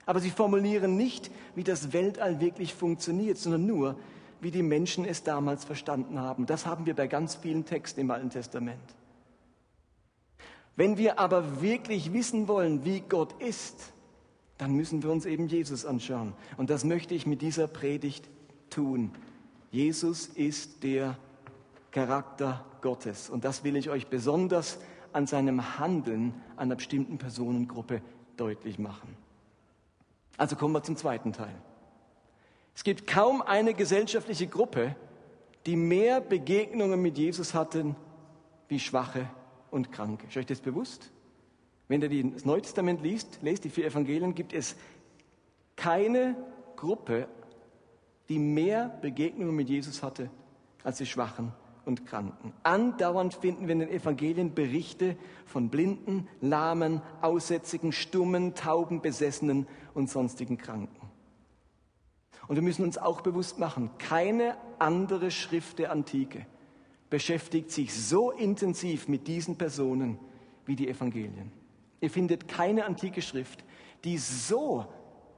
Aber 0.07 0.21
sie 0.21 0.31
formulieren 0.31 0.97
nicht, 0.97 1.31
wie 1.55 1.65
das 1.65 1.93
Weltall 1.93 2.41
wirklich 2.41 2.75
funktioniert, 2.75 3.39
sondern 3.39 3.67
nur, 3.67 3.97
wie 4.41 4.51
die 4.51 4.63
Menschen 4.63 5.05
es 5.05 5.23
damals 5.23 5.65
verstanden 5.65 6.19
haben. 6.19 6.47
Das 6.47 6.67
haben 6.67 6.87
wir 6.87 6.95
bei 6.95 7.07
ganz 7.07 7.37
vielen 7.37 7.65
Texten 7.65 8.01
im 8.01 8.11
Alten 8.11 8.31
Testament. 8.31 8.81
Wenn 10.75 10.97
wir 10.97 11.19
aber 11.19 11.61
wirklich 11.63 12.13
wissen 12.13 12.49
wollen, 12.49 12.85
wie 12.85 13.01
Gott 13.01 13.41
ist, 13.41 13.93
dann 14.59 14.73
müssen 14.73 15.03
wir 15.03 15.11
uns 15.11 15.27
eben 15.27 15.47
Jesus 15.49 15.85
anschauen. 15.85 16.33
Und 16.57 16.71
das 16.71 16.85
möchte 16.85 17.15
ich 17.15 17.27
mit 17.27 17.43
dieser 17.43 17.67
Predigt 17.67 18.29
tun. 18.71 19.13
Jesus 19.71 20.27
ist 20.27 20.83
der 20.83 21.17
Charakter 21.91 22.65
Gottes. 22.81 23.31
Und 23.31 23.45
das 23.45 23.65
will 23.65 23.77
ich 23.77 23.91
euch 23.91 24.09
besonders 24.09 24.79
an 25.13 25.27
seinem 25.27 25.79
Handeln 25.79 26.35
einer 26.57 26.75
bestimmten 26.75 27.19
Personengruppe 27.19 28.03
deutlich 28.37 28.79
machen. 28.79 29.17
Also 30.37 30.57
kommen 30.57 30.75
wir 30.75 30.83
zum 30.83 30.97
zweiten 30.97 31.33
Teil. 31.33 31.55
Es 32.75 32.85
gibt 32.85 33.07
kaum 33.07 33.43
eine 33.43 33.75
gesellschaftliche 33.75 34.47
Gruppe, 34.47 34.97
die 35.67 35.77
mehr 35.77 36.21
Begegnungen 36.21 37.01
mit 37.01 37.19
Jesus 37.19 37.55
hatten 37.55 37.97
wie 38.69 38.81
Schwache 38.81 39.29
und 39.71 39.93
Kranke. 39.93 40.27
Ist 40.27 40.37
euch 40.37 40.47
das 40.47 40.61
bewusst? 40.61 41.11
Wenn 41.89 42.01
ihr 42.01 42.31
das 42.31 42.45
Neue 42.45 42.63
Testament 42.63 43.03
liest, 43.03 43.39
lest 43.43 43.65
die 43.65 43.71
vier 43.71 43.87
Evangelien, 43.87 44.35
gibt 44.35 44.53
es 44.53 44.77
keine 45.77 46.37
Gruppe, 46.77 47.29
die 48.29 48.39
mehr 48.39 48.89
Begegnungen 48.89 49.55
mit 49.55 49.69
Jesus 49.69 50.03
hatte 50.03 50.31
als 50.85 50.99
die 50.99 51.07
Schwachen 51.07 51.53
und 51.85 52.07
Kranken. 52.07 52.53
Andauernd 52.63 53.35
finden 53.35 53.67
wir 53.67 53.73
in 53.73 53.81
den 53.81 53.91
Evangelien 53.91 54.55
Berichte 54.55 55.17
von 55.47 55.69
Blinden, 55.69 56.29
Lahmen, 56.41 57.03
Aussätzigen, 57.21 57.93
Stummen, 57.93 58.55
Tauben, 58.55 59.03
Besessenen 59.03 59.67
und 59.95 60.11
sonstigen 60.11 60.59
Kranken. 60.59 61.11
Und 62.49 62.57
wir 62.57 62.63
müssen 62.63 62.85
uns 62.85 62.99
auch 62.99 63.21
bewusst 63.21 63.59
machen, 63.59 63.91
keine 63.99 64.57
andere 64.79 65.31
Schrift 65.31 65.79
der 65.79 65.93
Antike 65.93 66.47
beschäftigt 67.13 67.71
sich 67.71 67.95
so 67.95 68.31
intensiv 68.31 69.07
mit 69.07 69.29
diesen 69.29 69.59
Personen 69.59 70.19
wie 70.65 70.77
die 70.77 70.89
Evangelien. 70.89 71.53
Ihr 72.01 72.09
findet 72.09 72.49
keine 72.49 72.87
antike 72.87 73.21
Schrift, 73.21 73.67
die 74.05 74.17
so 74.17 74.87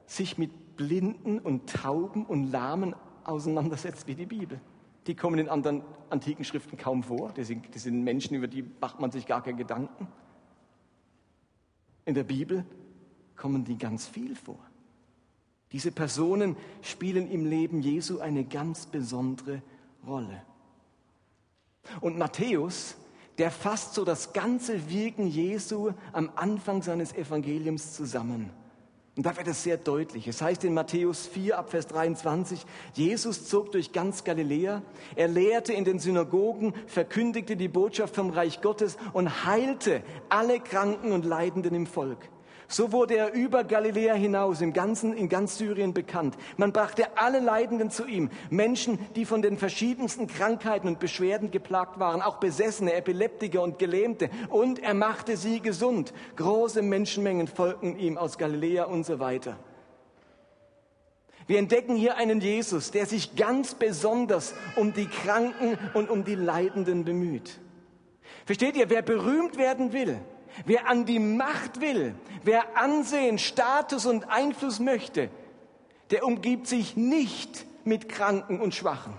sich 0.07 0.39
mit 0.39 0.77
Blinden 0.77 1.41
und 1.41 1.69
Tauben 1.69 2.27
und 2.27 2.53
Lahmen 2.53 2.95
auseinandersetzt 3.25 4.07
wie 4.07 4.15
die 4.15 4.27
Bibel. 4.27 4.61
Die 5.07 5.15
kommen 5.15 5.39
in 5.39 5.49
anderen 5.49 5.83
antiken 6.11 6.45
Schriften 6.45 6.77
kaum 6.77 7.03
vor. 7.03 7.33
Das 7.35 7.49
sind, 7.49 7.75
das 7.75 7.83
sind 7.83 8.03
Menschen, 8.03 8.35
über 8.35 8.49
die 8.49 8.65
macht 8.81 9.01
man 9.01 9.11
sich 9.11 9.27
gar 9.27 9.43
keine 9.43 9.57
Gedanken. 9.57 10.09
In 12.07 12.15
der 12.15 12.25
Bibel 12.25 12.65
kommen 13.37 13.65
die 13.65 13.77
ganz 13.77 14.07
viel 14.07 14.35
vor. 14.35 14.59
Diese 15.73 15.91
Personen 15.91 16.57
spielen 16.83 17.31
im 17.31 17.47
Leben 17.47 17.83
Jesu 17.83 18.21
eine 18.21 18.45
ganz 18.45 18.87
besondere 18.87 19.63
Rolle. 20.07 20.43
Und 22.01 22.17
Matthäus, 22.17 22.97
der 23.39 23.51
fasst 23.51 23.95
so 23.95 24.05
das 24.05 24.33
ganze 24.33 24.89
Wirken 24.89 25.27
Jesu 25.27 25.93
am 26.13 26.31
Anfang 26.37 26.83
seines 26.83 27.13
Evangeliums 27.13 27.93
zusammen. 27.95 28.51
Und 29.17 29.27
da 29.27 29.37
wird 29.37 29.47
es 29.47 29.63
sehr 29.63 29.77
deutlich. 29.77 30.27
Es 30.27 30.43
heißt 30.43 30.65
in 30.65 30.75
Matthäus 30.75 31.27
4 31.29 31.57
ab 31.57 31.71
Vers 31.71 31.87
23, 31.87 32.67
Jesus 32.95 33.47
zog 33.47 33.71
durch 33.71 33.93
ganz 33.93 34.25
Galiläa, 34.25 34.83
er 35.15 35.29
lehrte 35.29 35.73
in 35.73 35.85
den 35.85 36.01
Synagogen, 36.01 36.75
verkündigte 36.89 37.57
die 37.57 37.69
Botschaft 37.69 38.17
vom 38.17 38.31
Reich 38.31 38.61
Gottes 38.61 38.97
und 39.13 39.45
heilte 39.45 40.03
alle 40.29 40.59
Kranken 40.59 41.13
und 41.13 41.25
Leidenden 41.25 41.75
im 41.75 41.87
Volk. 41.87 42.29
So 42.69 42.93
wurde 42.93 43.17
er 43.17 43.33
über 43.33 43.63
Galiläa 43.65 44.15
hinaus 44.15 44.61
im 44.61 44.73
ganzen, 44.73 45.13
in 45.13 45.29
ganz 45.29 45.59
Syrien 45.59 45.93
bekannt. 45.93 46.37
Man 46.57 46.73
brachte 46.73 47.17
alle 47.17 47.41
Leidenden 47.41 47.91
zu 47.91 48.07
ihm. 48.07 48.31
Menschen, 48.51 48.99
die 49.17 49.27
von 49.27 49.43
den 49.43 49.59
verschiedensten 49.59 50.27
Krankheiten 50.27 50.89
und 50.89 50.99
Beschwerden 50.99 51.51
geplagt 51.51 51.99
waren, 51.99 52.23
auch 52.23 52.39
Besessene, 52.39 52.95
Epileptiker 52.95 53.63
und 53.63 53.79
Gelähmte. 53.79 54.31
Und 54.49 54.79
er 54.79 54.95
machte 54.95 55.37
sie 55.37 55.61
gesund. 55.61 56.15
Große 56.37 56.83
Menschenmengen 56.83 57.49
folgten 57.49 57.99
ihm 57.99 58.17
aus 58.17 58.39
Galiläa 58.39 58.85
und 58.85 59.05
so 59.05 59.21
weiter. 59.21 59.59
Wir 61.47 61.59
entdecken 61.59 61.95
hier 61.95 62.17
einen 62.17 62.41
Jesus, 62.41 62.91
der 62.91 63.05
sich 63.05 63.37
ganz 63.37 63.75
besonders 63.75 64.55
um 64.77 64.95
die 64.95 65.07
Kranken 65.07 65.79
und 65.93 66.09
um 66.09 66.25
die 66.25 66.35
Leidenden 66.35 67.05
bemüht. 67.05 67.61
Versteht 68.47 68.77
ihr, 68.77 68.89
wer 68.89 69.03
berühmt 69.03 69.59
werden 69.59 69.93
will, 69.93 70.19
Wer 70.67 70.89
an 70.89 71.05
die 71.05 71.19
Macht 71.19 71.81
will, 71.81 72.15
wer 72.43 72.77
Ansehen, 72.77 73.39
Status 73.39 74.07
und 74.07 74.31
Einfluss 74.31 74.81
möchte, 74.81 75.31
der 76.11 76.25
umgibt 76.25 76.67
sich 76.67 76.97
nicht 76.97 77.67
mit 77.85 78.09
Kranken 78.09 78.61
und 78.61 78.75
Schwachen. 78.75 79.15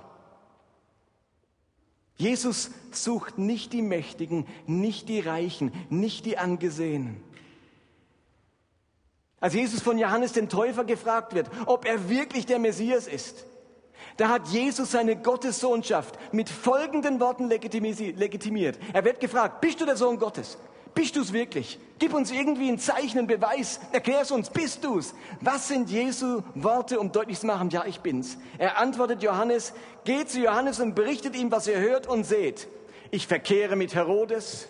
Jesus 2.17 2.71
sucht 2.91 3.37
nicht 3.37 3.73
die 3.73 3.81
Mächtigen, 3.81 4.47
nicht 4.67 5.09
die 5.09 5.19
Reichen, 5.19 5.73
nicht 5.89 6.25
die 6.25 6.37
Angesehenen. 6.37 7.21
Als 9.41 9.53
Jesus 9.53 9.81
von 9.81 9.97
Johannes 9.97 10.31
den 10.31 10.47
Täufer 10.47 10.85
gefragt 10.85 11.35
wird, 11.35 11.49
ob 11.65 11.85
er 11.85 12.09
wirklich 12.09 12.45
der 12.45 12.57
Messias 12.57 13.07
ist, 13.07 13.45
da 14.17 14.29
hat 14.29 14.47
Jesus 14.47 14.91
seine 14.91 15.17
Gottessohnschaft 15.17 16.17
mit 16.33 16.49
folgenden 16.49 17.19
Worten 17.19 17.49
legitimiert. 17.49 18.79
Er 18.93 19.03
wird 19.03 19.19
gefragt, 19.19 19.59
bist 19.59 19.81
du 19.81 19.85
der 19.85 19.97
Sohn 19.97 20.17
Gottes? 20.17 20.57
Bist 20.95 21.17
du 21.17 21.21
es 21.21 21.33
wirklich? 21.33 21.77
Gib 21.99 22.13
uns 22.13 22.31
irgendwie 22.31 22.69
ein 22.69 22.79
Zeichen, 22.79 23.19
einen 23.19 23.27
Beweis. 23.27 23.79
Erklär 23.91 24.21
es 24.21 24.31
uns. 24.31 24.49
Bist 24.49 24.83
du 24.83 24.97
es? 24.97 25.13
Was 25.41 25.67
sind 25.67 25.89
Jesu 25.89 26.41
Worte, 26.55 26.99
um 26.99 27.11
deutlich 27.11 27.39
zu 27.39 27.45
machen, 27.45 27.69
ja, 27.69 27.83
ich 27.85 27.99
bin's? 27.99 28.37
Er 28.57 28.79
antwortet 28.79 29.21
Johannes, 29.21 29.73
geht 30.05 30.29
zu 30.29 30.39
Johannes 30.39 30.79
und 30.79 30.95
berichtet 30.95 31.35
ihm, 31.35 31.51
was 31.51 31.67
ihr 31.67 31.79
hört 31.79 32.07
und 32.07 32.23
seht. 32.23 32.67
Ich 33.11 33.27
verkehre 33.27 33.75
mit 33.75 33.93
Herodes. 33.93 34.69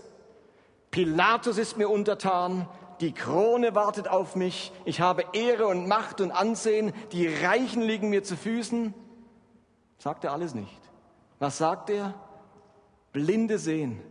Pilatus 0.91 1.57
ist 1.57 1.77
mir 1.77 1.89
untertan. 1.89 2.67
Die 3.01 3.11
Krone 3.11 3.75
wartet 3.75 4.07
auf 4.07 4.35
mich. 4.35 4.71
Ich 4.85 5.01
habe 5.01 5.25
Ehre 5.33 5.67
und 5.67 5.87
Macht 5.87 6.21
und 6.21 6.31
Ansehen. 6.31 6.91
Die 7.11 7.27
Reichen 7.27 7.81
liegen 7.81 8.09
mir 8.09 8.23
zu 8.23 8.35
Füßen. 8.35 8.93
Sagt 9.99 10.23
er 10.23 10.33
alles 10.33 10.55
nicht. 10.55 10.81
Was 11.39 11.57
sagt 11.57 11.89
er? 11.89 12.13
Blinde 13.11 13.59
sehen, 13.59 14.01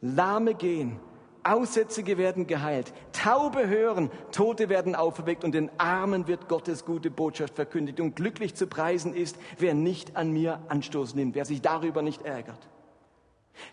Lahme 0.00 0.54
gehen, 0.54 0.98
Aussätzige 1.44 2.18
werden 2.18 2.46
geheilt, 2.46 2.92
Taube 3.12 3.68
hören, 3.68 4.10
Tote 4.32 4.68
werden 4.68 4.94
auferweckt 4.94 5.44
und 5.44 5.52
den 5.52 5.70
Armen 5.78 6.26
wird 6.26 6.48
Gottes 6.48 6.84
gute 6.84 7.10
Botschaft 7.10 7.54
verkündigt. 7.54 8.00
Und 8.00 8.16
glücklich 8.16 8.54
zu 8.54 8.66
preisen 8.66 9.14
ist, 9.14 9.36
wer 9.58 9.74
nicht 9.74 10.16
an 10.16 10.32
mir 10.32 10.60
Anstoß 10.68 11.14
nimmt, 11.14 11.34
wer 11.34 11.44
sich 11.44 11.62
darüber 11.62 12.02
nicht 12.02 12.22
ärgert. 12.22 12.68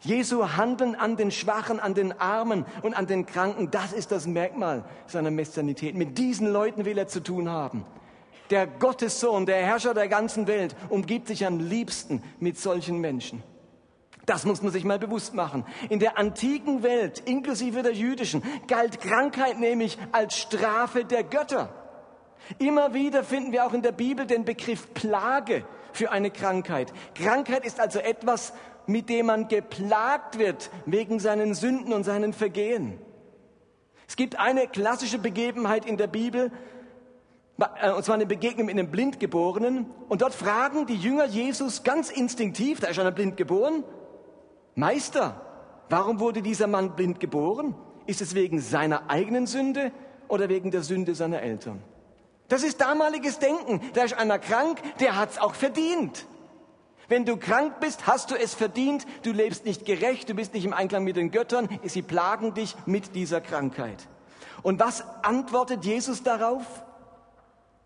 Jesu 0.01 0.55
Handeln 0.55 0.95
an 0.95 1.15
den 1.17 1.31
Schwachen, 1.31 1.79
an 1.79 1.93
den 1.93 2.19
Armen 2.19 2.65
und 2.81 2.93
an 2.93 3.07
den 3.07 3.25
Kranken, 3.25 3.71
das 3.71 3.93
ist 3.93 4.11
das 4.11 4.27
Merkmal 4.27 4.83
seiner 5.05 5.31
Messianität. 5.31 5.95
Mit 5.95 6.17
diesen 6.17 6.47
Leuten 6.47 6.85
will 6.85 6.97
er 6.97 7.07
zu 7.07 7.21
tun 7.21 7.49
haben. 7.49 7.85
Der 8.49 8.65
Gottessohn, 8.65 9.45
der 9.45 9.57
Herrscher 9.57 9.93
der 9.93 10.07
ganzen 10.07 10.47
Welt, 10.47 10.75
umgibt 10.89 11.27
sich 11.27 11.45
am 11.45 11.59
liebsten 11.59 12.23
mit 12.39 12.57
solchen 12.57 12.99
Menschen. 12.99 13.43
Das 14.27 14.45
muss 14.45 14.61
man 14.61 14.73
sich 14.73 14.83
mal 14.83 14.99
bewusst 14.99 15.33
machen. 15.33 15.65
In 15.89 15.99
der 15.99 16.17
antiken 16.17 16.83
Welt, 16.83 17.23
inklusive 17.25 17.81
der 17.81 17.93
jüdischen, 17.93 18.43
galt 18.67 18.99
Krankheit 18.99 19.57
nämlich 19.57 19.97
als 20.11 20.37
Strafe 20.37 21.05
der 21.05 21.23
Götter. 21.23 21.73
Immer 22.59 22.93
wieder 22.93 23.23
finden 23.23 23.53
wir 23.53 23.65
auch 23.65 23.71
in 23.71 23.81
der 23.81 23.93
Bibel 23.93 24.25
den 24.25 24.43
Begriff 24.43 24.93
Plage 24.93 25.63
für 25.93 26.11
eine 26.11 26.29
Krankheit. 26.29 26.91
Krankheit 27.15 27.65
ist 27.65 27.79
also 27.79 27.99
etwas, 27.99 28.51
mit 28.85 29.07
dem 29.07 29.27
man 29.27 29.47
geplagt 29.47 30.37
wird 30.37 30.71
wegen 30.85 31.21
seinen 31.21 31.53
Sünden 31.53 31.93
und 31.93 32.03
seinen 32.03 32.33
Vergehen. 32.33 32.99
Es 34.09 34.17
gibt 34.17 34.37
eine 34.37 34.67
klassische 34.67 35.19
Begebenheit 35.19 35.85
in 35.85 35.95
der 35.95 36.07
Bibel, 36.07 36.51
äh, 37.81 37.91
und 37.91 38.03
zwar 38.03 38.15
eine 38.15 38.25
Begegnung 38.25 38.65
mit 38.65 38.77
einem 38.77 38.91
Blindgeborenen. 38.91 39.85
Und 40.09 40.21
dort 40.21 40.33
fragen 40.33 40.85
die 40.85 40.97
Jünger 40.97 41.25
Jesus 41.25 41.83
ganz 41.83 42.09
instinktiv, 42.09 42.81
da 42.81 42.87
ist 42.87 42.99
einer 42.99 43.11
blind 43.11 43.37
geboren, 43.37 43.85
Meister, 44.77 45.41
warum 45.89 46.19
wurde 46.19 46.43
dieser 46.43 46.67
Mann 46.67 46.95
blind 46.95 47.19
geboren? 47.19 47.73
Ist 48.05 48.21
es 48.21 48.35
wegen 48.35 48.61
seiner 48.61 49.09
eigenen 49.09 49.47
Sünde 49.47 49.91
oder 50.27 50.49
wegen 50.49 50.69
der 50.69 50.83
Sünde 50.83 51.15
seiner 51.15 51.41
Eltern? 51.41 51.81
Das 52.47 52.61
ist 52.61 52.79
damaliges 52.79 53.39
Denken. 53.39 53.81
Da 53.95 54.03
ist 54.03 54.13
einer 54.13 54.37
krank, 54.37 54.79
der 54.99 55.17
hat's 55.17 55.39
auch 55.39 55.55
verdient. 55.55 56.27
Wenn 57.07 57.25
du 57.25 57.37
krank 57.37 57.79
bist, 57.79 58.05
hast 58.05 58.29
du 58.29 58.35
es 58.35 58.53
verdient. 58.53 59.07
Du 59.23 59.31
lebst 59.31 59.65
nicht 59.65 59.83
gerecht, 59.83 60.29
du 60.29 60.35
bist 60.35 60.53
nicht 60.53 60.63
im 60.65 60.73
Einklang 60.73 61.03
mit 61.03 61.15
den 61.15 61.31
Göttern. 61.31 61.67
Sie 61.83 62.03
plagen 62.03 62.53
dich 62.53 62.75
mit 62.85 63.15
dieser 63.15 63.41
Krankheit. 63.41 64.07
Und 64.61 64.79
was 64.79 65.03
antwortet 65.23 65.85
Jesus 65.85 66.21
darauf? 66.21 66.63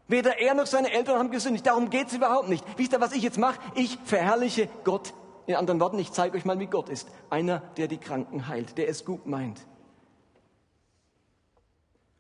Weder 0.09 0.39
er 0.39 0.55
noch 0.55 0.65
seine 0.65 0.91
Eltern 0.91 1.19
haben 1.19 1.31
gesündigt. 1.31 1.65
Darum 1.65 1.89
geht's 1.89 2.13
überhaupt 2.13 2.49
nicht. 2.49 2.65
Wisst 2.75 2.91
ihr, 2.91 2.99
was 2.99 3.13
ich 3.13 3.23
jetzt 3.23 3.37
mache? 3.37 3.61
Ich 3.75 3.97
verherrliche 4.03 4.67
Gott 4.83 5.13
in 5.47 5.55
anderen 5.55 5.79
Worten, 5.79 5.99
ich 5.99 6.11
zeige 6.11 6.37
euch 6.37 6.45
mal, 6.45 6.59
wie 6.59 6.67
Gott 6.67 6.89
ist. 6.89 7.07
Einer, 7.29 7.59
der 7.77 7.87
die 7.87 7.97
Kranken 7.97 8.47
heilt, 8.47 8.77
der 8.77 8.87
es 8.87 9.05
gut 9.05 9.25
meint. 9.25 9.61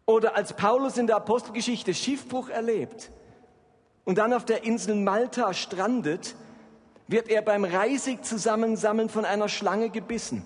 Oder 0.05 0.35
als 0.35 0.53
Paulus 0.53 0.97
in 0.97 1.07
der 1.07 1.15
Apostelgeschichte 1.17 1.93
Schiffbruch 1.93 2.49
erlebt 2.49 3.11
und 4.03 4.17
dann 4.17 4.33
auf 4.33 4.45
der 4.45 4.63
Insel 4.63 4.95
Malta 4.95 5.53
strandet, 5.53 6.35
wird 7.07 7.29
er 7.29 7.41
beim 7.41 7.63
Reisig 7.63 8.25
zusammensammeln 8.25 9.09
von 9.09 9.25
einer 9.25 9.49
Schlange 9.49 9.89
gebissen. 9.89 10.43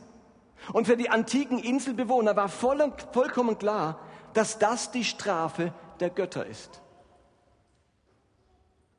Und 0.74 0.88
für 0.88 0.98
die 0.98 1.10
antiken 1.10 1.60
Inselbewohner 1.60 2.36
war 2.36 2.50
voll, 2.50 2.92
vollkommen 3.12 3.58
klar, 3.58 4.00
dass 4.34 4.60
das 4.60 4.92
die 4.92 5.04
Strafe 5.04 5.74
der 6.00 6.10
Götter 6.10 6.46
ist. 6.46 6.82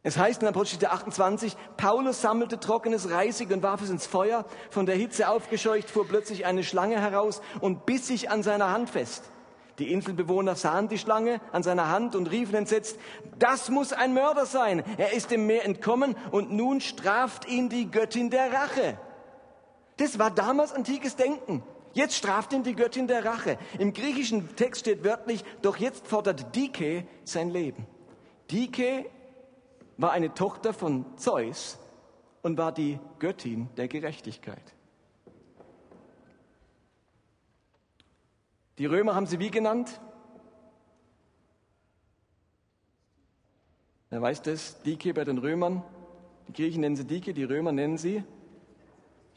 Es 0.06 0.16
heißt 0.16 0.40
in 0.40 0.46
Apostel 0.46 0.86
28, 0.86 1.56
Paulus 1.76 2.22
sammelte 2.22 2.60
trockenes 2.60 3.10
Reisig 3.10 3.50
und 3.50 3.64
warf 3.64 3.82
es 3.82 3.90
ins 3.90 4.06
Feuer. 4.06 4.44
Von 4.70 4.86
der 4.86 4.94
Hitze 4.94 5.28
aufgescheucht 5.28 5.90
fuhr 5.90 6.06
plötzlich 6.06 6.46
eine 6.46 6.62
Schlange 6.62 7.00
heraus 7.00 7.42
und 7.60 7.86
biss 7.86 8.06
sich 8.06 8.30
an 8.30 8.44
seiner 8.44 8.70
Hand 8.70 8.88
fest. 8.88 9.24
Die 9.80 9.92
Inselbewohner 9.92 10.54
sahen 10.54 10.86
die 10.86 10.98
Schlange 10.98 11.40
an 11.50 11.64
seiner 11.64 11.90
Hand 11.90 12.14
und 12.14 12.30
riefen 12.30 12.54
entsetzt, 12.54 13.00
das 13.40 13.68
muss 13.68 13.92
ein 13.92 14.14
Mörder 14.14 14.46
sein. 14.46 14.84
Er 14.96 15.12
ist 15.12 15.32
dem 15.32 15.48
Meer 15.48 15.64
entkommen 15.64 16.14
und 16.30 16.52
nun 16.52 16.80
straft 16.80 17.48
ihn 17.48 17.68
die 17.68 17.90
Göttin 17.90 18.30
der 18.30 18.52
Rache. 18.52 19.00
Das 19.96 20.20
war 20.20 20.30
damals 20.30 20.72
antikes 20.72 21.16
Denken. 21.16 21.64
Jetzt 21.94 22.14
straft 22.14 22.52
ihn 22.52 22.62
die 22.62 22.76
Göttin 22.76 23.08
der 23.08 23.24
Rache. 23.24 23.58
Im 23.80 23.92
griechischen 23.92 24.54
Text 24.54 24.82
steht 24.82 25.02
wörtlich, 25.02 25.44
doch 25.62 25.78
jetzt 25.78 26.06
fordert 26.06 26.54
Dike 26.54 27.08
sein 27.24 27.50
Leben. 27.50 27.88
Dike 28.52 29.06
war 29.96 30.12
eine 30.12 30.34
Tochter 30.34 30.72
von 30.72 31.04
Zeus 31.16 31.78
und 32.42 32.58
war 32.58 32.72
die 32.72 32.98
Göttin 33.18 33.68
der 33.76 33.88
Gerechtigkeit. 33.88 34.74
Die 38.78 38.86
Römer 38.86 39.14
haben 39.14 39.26
sie 39.26 39.38
wie 39.38 39.50
genannt? 39.50 40.00
Wer 44.10 44.20
weiß 44.20 44.42
das? 44.42 44.82
Dike 44.82 45.14
bei 45.14 45.24
den 45.24 45.38
Römern. 45.38 45.82
Die 46.48 46.52
Griechen 46.52 46.82
nennen 46.82 46.96
sie 46.96 47.06
Dike, 47.06 47.32
die 47.34 47.44
Römer 47.44 47.72
nennen 47.72 47.96
sie 47.96 48.22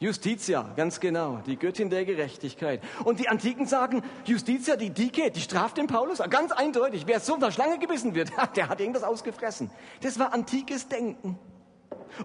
Justitia, 0.01 0.65
ganz 0.77 1.01
genau, 1.01 1.41
die 1.45 1.57
Göttin 1.57 1.89
der 1.89 2.05
Gerechtigkeit. 2.05 2.81
Und 3.03 3.19
die 3.19 3.27
Antiken 3.27 3.65
sagen, 3.65 4.01
Justitia, 4.23 4.77
die 4.77 4.91
Dike, 4.91 5.29
die 5.29 5.41
straft 5.41 5.75
den 5.75 5.87
Paulus. 5.87 6.19
Ganz 6.29 6.53
eindeutig, 6.53 7.03
wer 7.05 7.19
so 7.19 7.33
von 7.33 7.41
der 7.41 7.51
Schlange 7.51 7.79
gebissen 7.79 8.15
wird, 8.15 8.31
der 8.55 8.69
hat 8.69 8.79
irgendwas 8.79 9.03
ausgefressen. 9.03 9.69
Das 10.01 10.17
war 10.17 10.33
antikes 10.33 10.87
Denken. 10.87 11.37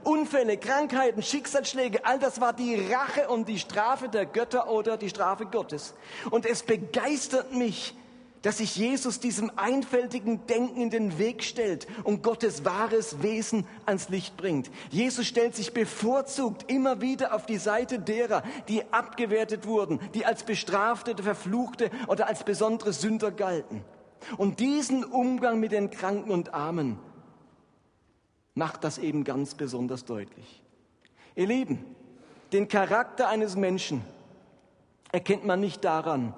Unfälle, 0.05 0.57
Krankheiten, 0.57 1.21
Schicksalsschläge, 1.21 2.05
all 2.07 2.21
das 2.21 2.41
war 2.41 2.53
die 2.53 2.77
Rache 2.93 3.29
und 3.29 3.49
die 3.49 3.59
Strafe 3.59 4.09
der 4.09 4.25
Götter 4.25 4.71
oder 4.71 4.97
die 4.97 5.09
Strafe 5.09 5.47
Gottes. 5.47 5.95
Und 6.31 6.47
es 6.47 6.63
begeistert 6.63 7.55
mich, 7.55 7.95
dass 8.45 8.59
sich 8.59 8.77
Jesus 8.77 9.21
diesem 9.21 9.51
einfältigen 9.57 10.47
Denken 10.47 10.83
in 10.83 10.91
den 10.91 11.19
Weg 11.19 11.43
stellt 11.43 11.87
und 12.05 12.23
Gottes 12.23 12.67
wahres 12.67 13.23
Wesen 13.23 13.67
ans 13.87 14.11
Licht 14.11 14.37
bringt. 14.37 14.71
Jesus 14.91 15.27
stellt 15.27 15.57
sich 15.57 15.73
bevorzugt 15.73 16.71
immer 16.71 17.01
wieder 17.01 17.35
auf 17.35 17.47
die 17.47 17.57
Seite 17.57 17.99
derer, 17.99 18.43
die 18.69 18.85
abgewertet 18.93 19.67
wurden, 19.67 19.99
die 20.13 20.27
als 20.27 20.43
Bestrafte, 20.43 21.17
Verfluchte 21.23 21.91
oder 22.07 22.29
als 22.29 22.45
besondere 22.45 22.93
Sünder 22.93 23.31
galten. 23.31 23.83
Und 24.37 24.61
diesen 24.61 25.05
Umgang 25.05 25.59
mit 25.59 25.73
den 25.73 25.89
Kranken 25.89 26.31
und 26.31 26.53
Armen 26.53 26.99
macht 28.55 28.85
das 28.85 28.99
eben 28.99 29.25
ganz 29.25 29.55
besonders 29.55 30.05
deutlich. 30.05 30.63
Ihr 31.35 31.47
Lieben, 31.47 31.83
den 32.53 32.69
Charakter 32.69 33.27
eines 33.27 33.57
Menschen 33.57 34.05
erkennt 35.13 35.47
man 35.47 35.61
nicht 35.61 35.83
daran, 35.83 36.35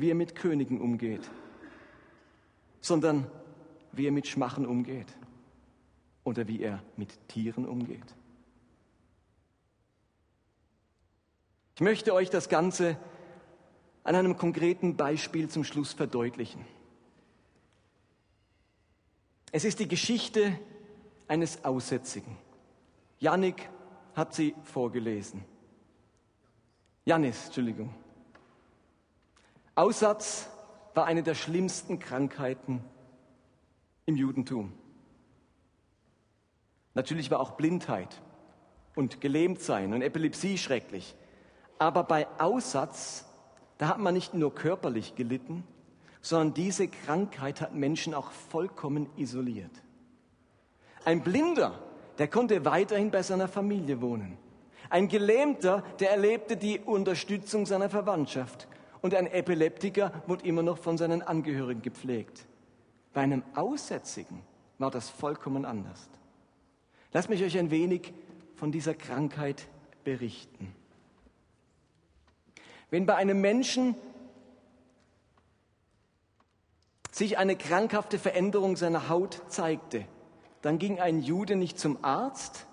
wie 0.00 0.10
er 0.10 0.14
mit 0.14 0.34
Königen 0.34 0.80
umgeht, 0.80 1.28
sondern 2.80 3.30
wie 3.92 4.06
er 4.06 4.12
mit 4.12 4.26
Schmachen 4.26 4.66
umgeht 4.66 5.06
oder 6.24 6.48
wie 6.48 6.62
er 6.62 6.82
mit 6.96 7.28
Tieren 7.28 7.66
umgeht. 7.66 8.14
Ich 11.74 11.82
möchte 11.82 12.14
euch 12.14 12.30
das 12.30 12.48
Ganze 12.48 12.96
an 14.04 14.14
einem 14.14 14.36
konkreten 14.36 14.96
Beispiel 14.96 15.48
zum 15.48 15.64
Schluss 15.64 15.92
verdeutlichen. 15.92 16.64
Es 19.52 19.64
ist 19.64 19.80
die 19.80 19.88
Geschichte 19.88 20.58
eines 21.28 21.64
Aussätzigen. 21.64 22.36
Jannik 23.18 23.68
hat 24.14 24.34
sie 24.34 24.54
vorgelesen. 24.62 25.44
Janis, 27.04 27.46
Entschuldigung. 27.46 27.94
Aussatz 29.80 30.46
war 30.92 31.06
eine 31.06 31.22
der 31.22 31.34
schlimmsten 31.34 31.98
Krankheiten 31.98 32.84
im 34.04 34.14
Judentum. 34.14 34.74
Natürlich 36.92 37.30
war 37.30 37.40
auch 37.40 37.52
Blindheit 37.52 38.20
und 38.94 39.22
Gelähmtsein 39.22 39.94
und 39.94 40.02
Epilepsie 40.02 40.58
schrecklich. 40.58 41.14
Aber 41.78 42.04
bei 42.04 42.26
Aussatz, 42.38 43.24
da 43.78 43.88
hat 43.88 43.98
man 43.98 44.12
nicht 44.12 44.34
nur 44.34 44.54
körperlich 44.54 45.14
gelitten, 45.14 45.64
sondern 46.20 46.52
diese 46.52 46.86
Krankheit 46.86 47.62
hat 47.62 47.74
Menschen 47.74 48.12
auch 48.12 48.32
vollkommen 48.32 49.08
isoliert. 49.16 49.72
Ein 51.06 51.22
Blinder, 51.22 51.78
der 52.18 52.28
konnte 52.28 52.66
weiterhin 52.66 53.10
bei 53.10 53.22
seiner 53.22 53.48
Familie 53.48 54.02
wohnen. 54.02 54.36
Ein 54.90 55.08
Gelähmter, 55.08 55.82
der 56.00 56.10
erlebte 56.10 56.58
die 56.58 56.80
Unterstützung 56.80 57.64
seiner 57.64 57.88
Verwandtschaft. 57.88 58.68
Und 59.02 59.14
ein 59.14 59.26
Epileptiker 59.26 60.22
wurde 60.26 60.46
immer 60.46 60.62
noch 60.62 60.78
von 60.78 60.98
seinen 60.98 61.22
Angehörigen 61.22 61.82
gepflegt. 61.82 62.46
Bei 63.12 63.22
einem 63.22 63.42
Aussätzigen 63.54 64.42
war 64.78 64.90
das 64.90 65.08
vollkommen 65.08 65.64
anders. 65.64 66.08
Lasst 67.12 67.28
mich 67.28 67.42
euch 67.42 67.58
ein 67.58 67.70
wenig 67.70 68.12
von 68.54 68.72
dieser 68.72 68.94
Krankheit 68.94 69.66
berichten. 70.04 70.74
Wenn 72.90 73.06
bei 73.06 73.16
einem 73.16 73.40
Menschen 73.40 73.94
sich 77.10 77.38
eine 77.38 77.56
krankhafte 77.56 78.18
Veränderung 78.18 78.76
seiner 78.76 79.08
Haut 79.08 79.42
zeigte, 79.48 80.04
dann 80.62 80.78
ging 80.78 81.00
ein 81.00 81.22
Jude 81.22 81.56
nicht 81.56 81.78
zum 81.78 82.04
Arzt, 82.04 82.66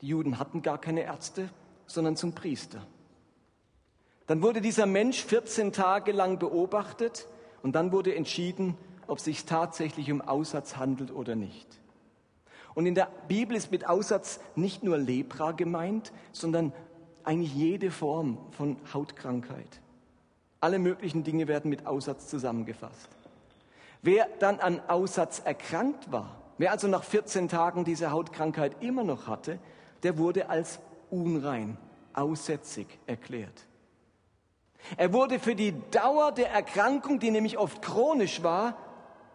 die 0.00 0.08
Juden 0.08 0.38
hatten 0.38 0.62
gar 0.62 0.78
keine 0.78 1.02
Ärzte, 1.02 1.50
sondern 1.86 2.16
zum 2.16 2.34
Priester. 2.34 2.86
Dann 4.30 4.42
wurde 4.42 4.60
dieser 4.60 4.86
Mensch 4.86 5.24
14 5.24 5.72
Tage 5.72 6.12
lang 6.12 6.38
beobachtet 6.38 7.26
und 7.64 7.74
dann 7.74 7.90
wurde 7.90 8.14
entschieden, 8.14 8.76
ob 9.08 9.18
es 9.18 9.24
sich 9.24 9.44
tatsächlich 9.44 10.12
um 10.12 10.20
Aussatz 10.20 10.76
handelt 10.76 11.10
oder 11.10 11.34
nicht. 11.34 11.66
Und 12.76 12.86
in 12.86 12.94
der 12.94 13.08
Bibel 13.26 13.56
ist 13.56 13.72
mit 13.72 13.88
Aussatz 13.88 14.38
nicht 14.54 14.84
nur 14.84 14.98
Lepra 14.98 15.50
gemeint, 15.50 16.12
sondern 16.30 16.72
eigentlich 17.24 17.52
jede 17.56 17.90
Form 17.90 18.38
von 18.52 18.76
Hautkrankheit. 18.94 19.80
Alle 20.60 20.78
möglichen 20.78 21.24
Dinge 21.24 21.48
werden 21.48 21.68
mit 21.68 21.88
Aussatz 21.88 22.28
zusammengefasst. 22.28 23.08
Wer 24.00 24.28
dann 24.38 24.60
an 24.60 24.80
Aussatz 24.86 25.42
erkrankt 25.44 26.12
war, 26.12 26.40
wer 26.56 26.70
also 26.70 26.86
nach 26.86 27.02
14 27.02 27.48
Tagen 27.48 27.84
diese 27.84 28.12
Hautkrankheit 28.12 28.76
immer 28.80 29.02
noch 29.02 29.26
hatte, 29.26 29.58
der 30.04 30.18
wurde 30.18 30.48
als 30.50 30.78
unrein, 31.10 31.78
aussätzig 32.12 32.86
erklärt. 33.08 33.66
Er 34.96 35.12
wurde 35.12 35.38
für 35.38 35.54
die 35.54 35.74
Dauer 35.90 36.32
der 36.32 36.50
Erkrankung, 36.50 37.18
die 37.18 37.30
nämlich 37.30 37.58
oft 37.58 37.82
chronisch 37.82 38.42
war 38.42 38.76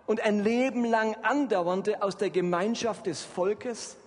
und 0.06 0.22
ein 0.22 0.44
Leben 0.44 0.86
lang 0.86 1.16
andauernde, 1.24 2.02
aus 2.02 2.18
der 2.18 2.30
Gemeinschaft 2.30 3.06
des 3.06 3.22
Volkes 3.22 3.98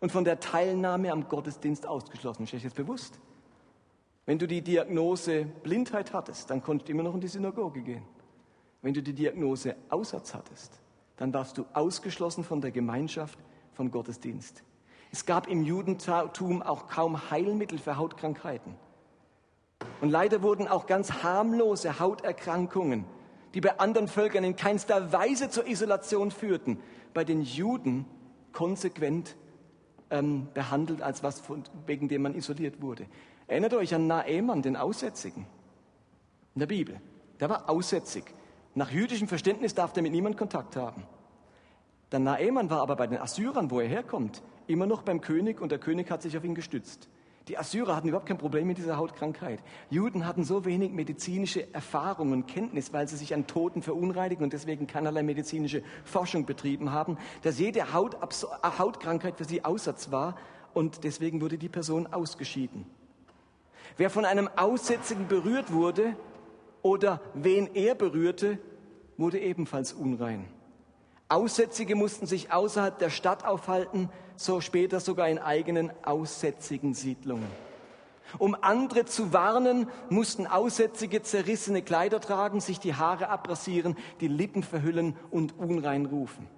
und 0.00 0.12
von 0.12 0.24
der 0.24 0.40
Teilnahme 0.40 1.12
am 1.12 1.28
Gottesdienst 1.28 1.86
ausgeschlossen. 1.86 2.44
Ist 2.44 2.54
euch 2.54 2.64
jetzt 2.64 2.76
bewusst? 2.76 3.18
Wenn 4.26 4.38
du 4.38 4.46
die 4.46 4.62
Diagnose 4.62 5.44
Blindheit 5.44 6.12
hattest, 6.12 6.50
dann 6.50 6.62
konntest 6.62 6.88
du 6.88 6.92
immer 6.92 7.02
noch 7.02 7.14
in 7.14 7.20
die 7.20 7.28
Synagoge 7.28 7.82
gehen. 7.82 8.02
Wenn 8.82 8.94
du 8.94 9.02
die 9.02 9.12
Diagnose 9.12 9.76
Aussatz 9.88 10.34
hattest, 10.34 10.72
dann 11.16 11.34
warst 11.34 11.58
du 11.58 11.64
ausgeschlossen 11.74 12.44
von 12.44 12.60
der 12.60 12.70
Gemeinschaft 12.70 13.38
vom 13.74 13.90
Gottesdienst. 13.90 14.62
Es 15.12 15.26
gab 15.26 15.48
im 15.48 15.62
Judentum 15.62 16.62
auch 16.62 16.86
kaum 16.86 17.30
Heilmittel 17.30 17.78
für 17.78 17.96
Hautkrankheiten. 17.96 18.74
Und 20.00 20.10
leider 20.10 20.42
wurden 20.42 20.66
auch 20.66 20.86
ganz 20.86 21.22
harmlose 21.22 22.00
Hauterkrankungen, 22.00 23.04
die 23.54 23.60
bei 23.60 23.78
anderen 23.78 24.08
Völkern 24.08 24.44
in 24.44 24.56
keinster 24.56 25.12
Weise 25.12 25.50
zur 25.50 25.66
Isolation 25.66 26.30
führten, 26.30 26.78
bei 27.12 27.24
den 27.24 27.42
Juden 27.42 28.06
konsequent 28.52 29.36
ähm, 30.10 30.48
behandelt 30.54 31.02
als 31.02 31.22
was, 31.22 31.40
von, 31.40 31.64
wegen 31.86 32.08
dem 32.08 32.22
man 32.22 32.34
isoliert 32.34 32.80
wurde. 32.80 33.06
Erinnert 33.46 33.74
euch 33.74 33.94
an 33.94 34.06
Naemann, 34.06 34.62
den 34.62 34.76
Aussätzigen 34.76 35.46
in 36.54 36.60
der 36.60 36.66
Bibel. 36.66 37.00
Der 37.38 37.48
war 37.48 37.68
aussätzig. 37.68 38.24
Nach 38.74 38.90
jüdischem 38.90 39.28
Verständnis 39.28 39.74
darf 39.74 39.92
der 39.92 40.02
mit 40.02 40.12
niemand 40.12 40.36
Kontakt 40.36 40.76
haben. 40.76 41.04
Der 42.12 42.20
Naemann 42.20 42.70
war 42.70 42.80
aber 42.80 42.96
bei 42.96 43.06
den 43.06 43.18
Assyrern, 43.18 43.70
wo 43.70 43.80
er 43.80 43.88
herkommt, 43.88 44.42
immer 44.66 44.86
noch 44.86 45.02
beim 45.02 45.20
König 45.20 45.60
und 45.60 45.70
der 45.70 45.78
König 45.78 46.10
hat 46.10 46.22
sich 46.22 46.36
auf 46.36 46.44
ihn 46.44 46.54
gestützt. 46.54 47.08
Die 47.48 47.58
Assyrer 47.58 47.96
hatten 47.96 48.08
überhaupt 48.08 48.28
kein 48.28 48.38
Problem 48.38 48.66
mit 48.66 48.78
dieser 48.78 48.96
Hautkrankheit. 48.96 49.60
Juden 49.88 50.26
hatten 50.26 50.44
so 50.44 50.64
wenig 50.64 50.92
medizinische 50.92 51.72
Erfahrung 51.74 52.32
und 52.32 52.46
Kenntnis, 52.46 52.92
weil 52.92 53.08
sie 53.08 53.16
sich 53.16 53.34
an 53.34 53.46
Toten 53.46 53.82
verunreinigen 53.82 54.44
und 54.44 54.52
deswegen 54.52 54.86
keinerlei 54.86 55.22
medizinische 55.22 55.82
Forschung 56.04 56.46
betrieben 56.46 56.92
haben, 56.92 57.18
dass 57.42 57.58
jede 57.58 57.92
Haut, 57.92 58.16
Hautkrankheit 58.62 59.36
für 59.36 59.44
sie 59.44 59.64
Aussatz 59.64 60.10
war 60.10 60.36
und 60.74 61.02
deswegen 61.04 61.40
wurde 61.40 61.58
die 61.58 61.68
Person 61.68 62.06
ausgeschieden. 62.06 62.86
Wer 63.96 64.10
von 64.10 64.24
einem 64.24 64.48
Aussätzigen 64.56 65.26
berührt 65.26 65.72
wurde 65.72 66.14
oder 66.82 67.20
wen 67.34 67.74
er 67.74 67.94
berührte, 67.94 68.58
wurde 69.16 69.40
ebenfalls 69.40 69.92
unrein. 69.92 70.46
Aussätzige 71.30 71.94
mussten 71.94 72.26
sich 72.26 72.52
außerhalb 72.52 72.98
der 72.98 73.08
Stadt 73.08 73.44
aufhalten, 73.44 74.10
so 74.34 74.60
später 74.60 74.98
sogar 74.98 75.28
in 75.28 75.38
eigenen 75.38 75.92
aussätzigen 76.04 76.92
Siedlungen. 76.92 77.46
Um 78.38 78.56
andere 78.60 79.04
zu 79.04 79.32
warnen, 79.32 79.88
mussten 80.08 80.46
Aussätzige 80.46 81.22
zerrissene 81.22 81.82
Kleider 81.82 82.20
tragen, 82.20 82.60
sich 82.60 82.80
die 82.80 82.94
Haare 82.94 83.28
abrasieren, 83.28 83.96
die 84.20 84.26
Lippen 84.28 84.64
verhüllen 84.64 85.16
und 85.30 85.56
unrein 85.56 86.06
rufen. 86.06 86.48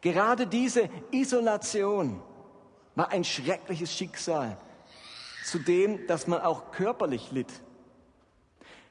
Gerade 0.00 0.46
diese 0.46 0.88
Isolation 1.10 2.22
war 2.94 3.10
ein 3.10 3.24
schreckliches 3.24 3.92
Schicksal, 3.92 4.56
zu 5.44 5.58
dem, 5.58 6.06
dass 6.06 6.28
man 6.28 6.40
auch 6.40 6.70
körperlich 6.70 7.32
litt. 7.32 7.52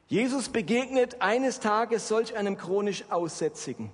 Jesus 0.08 0.50
begegnet 0.50 1.22
eines 1.22 1.62
Tages 1.62 2.10
solch 2.10 2.36
einem 2.36 2.58
chronisch 2.58 3.06
Aussätzigen. 3.10 3.92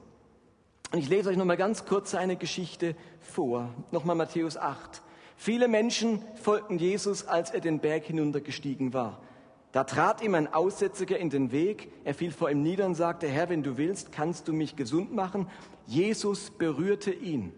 Und 0.91 0.99
ich 0.99 1.09
lese 1.09 1.29
euch 1.29 1.37
nochmal 1.37 1.57
ganz 1.57 1.85
kurz 1.85 2.15
eine 2.15 2.37
Geschichte 2.37 2.95
vor. 3.19 3.73
Nochmal 3.91 4.15
Matthäus 4.15 4.55
8. 4.55 5.01
Viele 5.35 5.67
Menschen 5.67 6.23
folgten 6.35 6.79
Jesus, 6.79 7.27
als 7.27 7.51
er 7.51 7.59
den 7.59 7.79
Berg 7.79 8.05
hinuntergestiegen 8.05 8.93
war. 8.93 9.21
Da 9.73 9.83
trat 9.83 10.21
ihm 10.21 10.33
ein 10.33 10.51
Aussätziger 10.51 11.17
in 11.17 11.29
den 11.29 11.51
Weg. 11.51 11.91
Er 12.05 12.13
fiel 12.13 12.31
vor 12.31 12.49
ihm 12.49 12.63
nieder 12.63 12.85
und 12.85 12.95
sagte, 12.95 13.27
Herr, 13.27 13.49
wenn 13.49 13.63
du 13.63 13.77
willst, 13.77 14.11
kannst 14.11 14.47
du 14.47 14.53
mich 14.53 14.75
gesund 14.75 15.13
machen. 15.13 15.47
Jesus 15.85 16.51
berührte 16.51 17.11
ihn. 17.11 17.51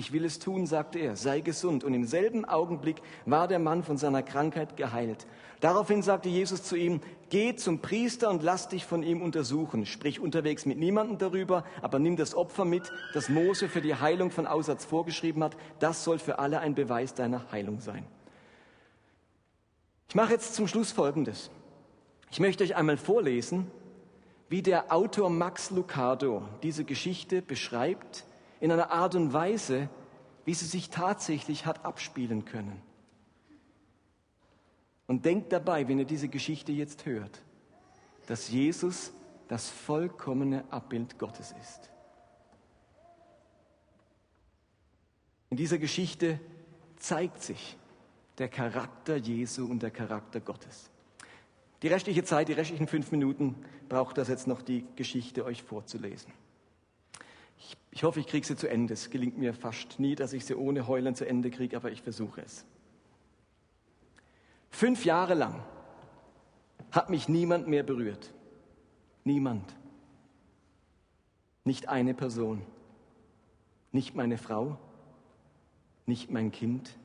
Ich 0.00 0.14
will 0.14 0.24
es 0.24 0.38
tun, 0.38 0.64
sagte 0.64 0.98
er, 0.98 1.14
sei 1.14 1.40
gesund. 1.40 1.84
Und 1.84 1.92
im 1.92 2.06
selben 2.06 2.46
Augenblick 2.46 3.02
war 3.26 3.46
der 3.48 3.58
Mann 3.58 3.84
von 3.84 3.98
seiner 3.98 4.22
Krankheit 4.22 4.78
geheilt. 4.78 5.26
Daraufhin 5.60 6.00
sagte 6.00 6.30
Jesus 6.30 6.62
zu 6.62 6.74
ihm, 6.74 7.02
geh 7.28 7.54
zum 7.54 7.80
Priester 7.80 8.30
und 8.30 8.42
lass 8.42 8.68
dich 8.68 8.86
von 8.86 9.02
ihm 9.02 9.20
untersuchen. 9.20 9.84
Sprich 9.84 10.18
unterwegs 10.18 10.64
mit 10.64 10.78
niemandem 10.78 11.18
darüber, 11.18 11.64
aber 11.82 11.98
nimm 11.98 12.16
das 12.16 12.34
Opfer 12.34 12.64
mit, 12.64 12.90
das 13.12 13.28
Mose 13.28 13.68
für 13.68 13.82
die 13.82 13.94
Heilung 13.94 14.30
von 14.30 14.46
Aussatz 14.46 14.86
vorgeschrieben 14.86 15.44
hat. 15.44 15.54
Das 15.80 16.02
soll 16.02 16.18
für 16.18 16.38
alle 16.38 16.60
ein 16.60 16.74
Beweis 16.74 17.12
deiner 17.12 17.52
Heilung 17.52 17.80
sein. 17.80 18.06
Ich 20.08 20.14
mache 20.14 20.32
jetzt 20.32 20.54
zum 20.54 20.66
Schluss 20.66 20.92
Folgendes. 20.92 21.50
Ich 22.30 22.40
möchte 22.40 22.64
euch 22.64 22.74
einmal 22.74 22.96
vorlesen, 22.96 23.70
wie 24.48 24.62
der 24.62 24.94
Autor 24.94 25.28
Max 25.28 25.70
Lucado 25.70 26.48
diese 26.62 26.84
Geschichte 26.84 27.42
beschreibt, 27.42 28.24
in 28.60 28.70
einer 28.70 28.90
Art 28.90 29.14
und 29.14 29.32
Weise, 29.32 29.88
wie 30.44 30.54
sie 30.54 30.66
sich 30.66 30.90
tatsächlich 30.90 31.66
hat 31.66 31.84
abspielen 31.84 32.44
können. 32.44 32.80
Und 35.06 35.24
denkt 35.24 35.52
dabei, 35.52 35.88
wenn 35.88 35.98
ihr 35.98 36.04
diese 36.04 36.28
Geschichte 36.28 36.70
jetzt 36.72 37.04
hört, 37.06 37.42
dass 38.26 38.50
Jesus 38.50 39.12
das 39.48 39.68
vollkommene 39.68 40.64
Abbild 40.70 41.18
Gottes 41.18 41.52
ist. 41.60 41.90
In 45.48 45.56
dieser 45.56 45.78
Geschichte 45.78 46.38
zeigt 46.96 47.42
sich 47.42 47.76
der 48.38 48.48
Charakter 48.48 49.16
Jesu 49.16 49.66
und 49.66 49.82
der 49.82 49.90
Charakter 49.90 50.38
Gottes. 50.38 50.90
Die 51.82 51.88
restliche 51.88 52.22
Zeit, 52.22 52.48
die 52.48 52.52
restlichen 52.52 52.86
fünf 52.86 53.10
Minuten, 53.10 53.56
braucht 53.88 54.18
das 54.18 54.28
jetzt 54.28 54.46
noch 54.46 54.62
die 54.62 54.86
Geschichte 54.94 55.44
euch 55.44 55.62
vorzulesen. 55.62 56.32
Ich, 57.92 58.04
hoffe, 58.04 58.20
ich 58.20 58.26
kriege 58.26 58.46
sie 58.46 58.56
zu 58.56 58.68
Ende. 58.68 58.94
Es 58.94 59.10
gelingt 59.10 59.38
mir 59.38 59.52
fast 59.52 59.98
nie, 59.98 60.14
dass 60.14 60.32
ich 60.32 60.44
sie 60.44 60.54
ohne 60.54 60.86
Heulen 60.86 61.14
zu 61.14 61.26
Ende 61.26 61.50
kriege, 61.50 61.76
aber 61.76 61.90
ich 61.90 62.02
versuche 62.02 62.42
es. 62.42 62.64
Fünf 64.70 65.04
Jahre 65.04 65.34
lang 65.34 65.62
hat 66.92 67.10
mich 67.10 67.28
niemand 67.28 67.66
mehr 67.68 67.82
berührt. 67.82 68.32
Niemand. 69.24 69.74
Nicht 71.64 71.88
eine 71.88 72.14
Person. 72.14 72.62
Nicht 73.92 74.14
meine 74.14 74.38
Frau. 74.38 74.78
Nicht 76.06 76.30
mein 76.30 76.52
Kind. 76.52 76.96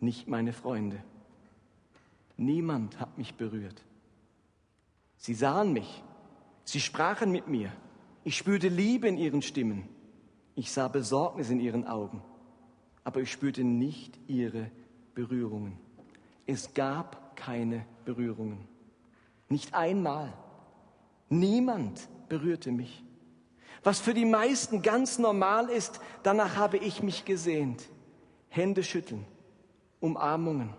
Nicht 0.00 0.28
meine 0.28 0.52
Freunde. 0.52 1.02
Niemand 2.36 3.00
hat 3.00 3.16
mich 3.16 3.34
berührt. 3.34 3.82
Sie 5.16 5.34
sahen 5.34 5.72
mich. 5.72 6.02
Sie 6.64 6.80
sprachen 6.80 7.32
mit 7.32 7.48
mir. 7.48 7.72
Ich 8.26 8.36
spürte 8.36 8.66
Liebe 8.66 9.06
in 9.06 9.18
ihren 9.18 9.40
Stimmen. 9.40 9.88
Ich 10.56 10.72
sah 10.72 10.88
Besorgnis 10.88 11.48
in 11.48 11.60
ihren 11.60 11.86
Augen. 11.86 12.24
Aber 13.04 13.20
ich 13.20 13.30
spürte 13.30 13.62
nicht 13.62 14.18
ihre 14.26 14.68
Berührungen. 15.14 15.78
Es 16.44 16.74
gab 16.74 17.36
keine 17.36 17.86
Berührungen. 18.04 18.66
Nicht 19.48 19.74
einmal. 19.74 20.32
Niemand 21.28 22.08
berührte 22.28 22.72
mich. 22.72 23.04
Was 23.84 24.00
für 24.00 24.12
die 24.12 24.24
meisten 24.24 24.82
ganz 24.82 25.20
normal 25.20 25.68
ist, 25.68 26.00
danach 26.24 26.56
habe 26.56 26.78
ich 26.78 27.04
mich 27.04 27.26
gesehnt. 27.26 27.88
Hände 28.48 28.82
schütteln, 28.82 29.24
Umarmungen, 30.00 30.70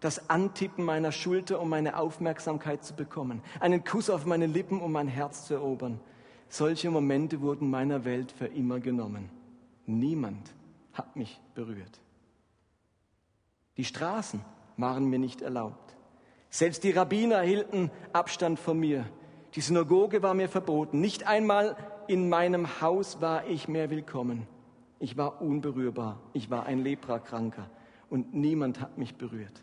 das 0.00 0.28
Antippen 0.28 0.84
meiner 0.84 1.10
Schulter, 1.10 1.58
um 1.58 1.70
meine 1.70 1.96
Aufmerksamkeit 1.96 2.84
zu 2.84 2.92
bekommen, 2.92 3.40
einen 3.60 3.82
Kuss 3.82 4.10
auf 4.10 4.26
meine 4.26 4.46
Lippen, 4.46 4.82
um 4.82 4.92
mein 4.92 5.08
Herz 5.08 5.46
zu 5.46 5.54
erobern. 5.54 5.98
Solche 6.52 6.90
Momente 6.90 7.40
wurden 7.40 7.70
meiner 7.70 8.04
Welt 8.04 8.30
für 8.30 8.44
immer 8.44 8.78
genommen. 8.78 9.30
Niemand 9.86 10.50
hat 10.92 11.16
mich 11.16 11.40
berührt. 11.54 11.98
Die 13.78 13.86
Straßen 13.86 14.44
waren 14.76 15.06
mir 15.06 15.18
nicht 15.18 15.40
erlaubt. 15.40 15.96
Selbst 16.50 16.84
die 16.84 16.90
Rabbiner 16.90 17.40
hielten 17.40 17.90
Abstand 18.12 18.58
von 18.58 18.78
mir. 18.78 19.06
Die 19.54 19.62
Synagoge 19.62 20.22
war 20.22 20.34
mir 20.34 20.50
verboten. 20.50 21.00
Nicht 21.00 21.26
einmal 21.26 21.74
in 22.06 22.28
meinem 22.28 22.82
Haus 22.82 23.22
war 23.22 23.46
ich 23.46 23.66
mehr 23.66 23.88
willkommen. 23.88 24.46
Ich 24.98 25.16
war 25.16 25.40
unberührbar. 25.40 26.20
Ich 26.34 26.50
war 26.50 26.66
ein 26.66 26.80
Leprakranker 26.80 27.70
und 28.10 28.34
niemand 28.34 28.78
hat 28.78 28.98
mich 28.98 29.14
berührt. 29.14 29.62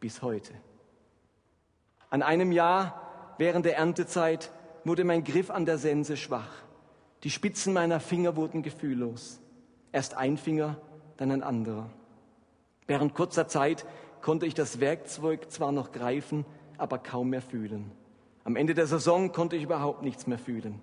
Bis 0.00 0.22
heute. 0.22 0.54
An 2.08 2.22
einem 2.22 2.50
Jahr 2.50 3.34
während 3.36 3.66
der 3.66 3.76
Erntezeit 3.76 4.50
wurde 4.84 5.04
mein 5.04 5.24
Griff 5.24 5.50
an 5.50 5.66
der 5.66 5.78
Sense 5.78 6.16
schwach. 6.16 6.50
Die 7.22 7.30
Spitzen 7.30 7.72
meiner 7.72 8.00
Finger 8.00 8.36
wurden 8.36 8.62
gefühllos. 8.62 9.40
Erst 9.92 10.16
ein 10.16 10.36
Finger, 10.36 10.76
dann 11.16 11.30
ein 11.30 11.42
anderer. 11.42 11.90
Während 12.86 13.14
kurzer 13.14 13.46
Zeit 13.46 13.86
konnte 14.22 14.46
ich 14.46 14.54
das 14.54 14.80
Werkzeug 14.80 15.50
zwar 15.50 15.72
noch 15.72 15.92
greifen, 15.92 16.44
aber 16.78 16.98
kaum 16.98 17.30
mehr 17.30 17.42
fühlen. 17.42 17.92
Am 18.44 18.56
Ende 18.56 18.74
der 18.74 18.86
Saison 18.86 19.32
konnte 19.32 19.56
ich 19.56 19.64
überhaupt 19.64 20.02
nichts 20.02 20.26
mehr 20.26 20.38
fühlen. 20.38 20.80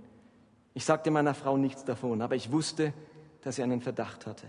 Ich 0.73 0.85
sagte 0.85 1.09
meiner 1.09 1.33
Frau 1.33 1.57
nichts 1.57 1.85
davon, 1.85 2.21
aber 2.21 2.35
ich 2.35 2.51
wusste, 2.51 2.93
dass 3.41 3.55
sie 3.55 3.63
einen 3.63 3.81
Verdacht 3.81 4.27
hatte. 4.27 4.47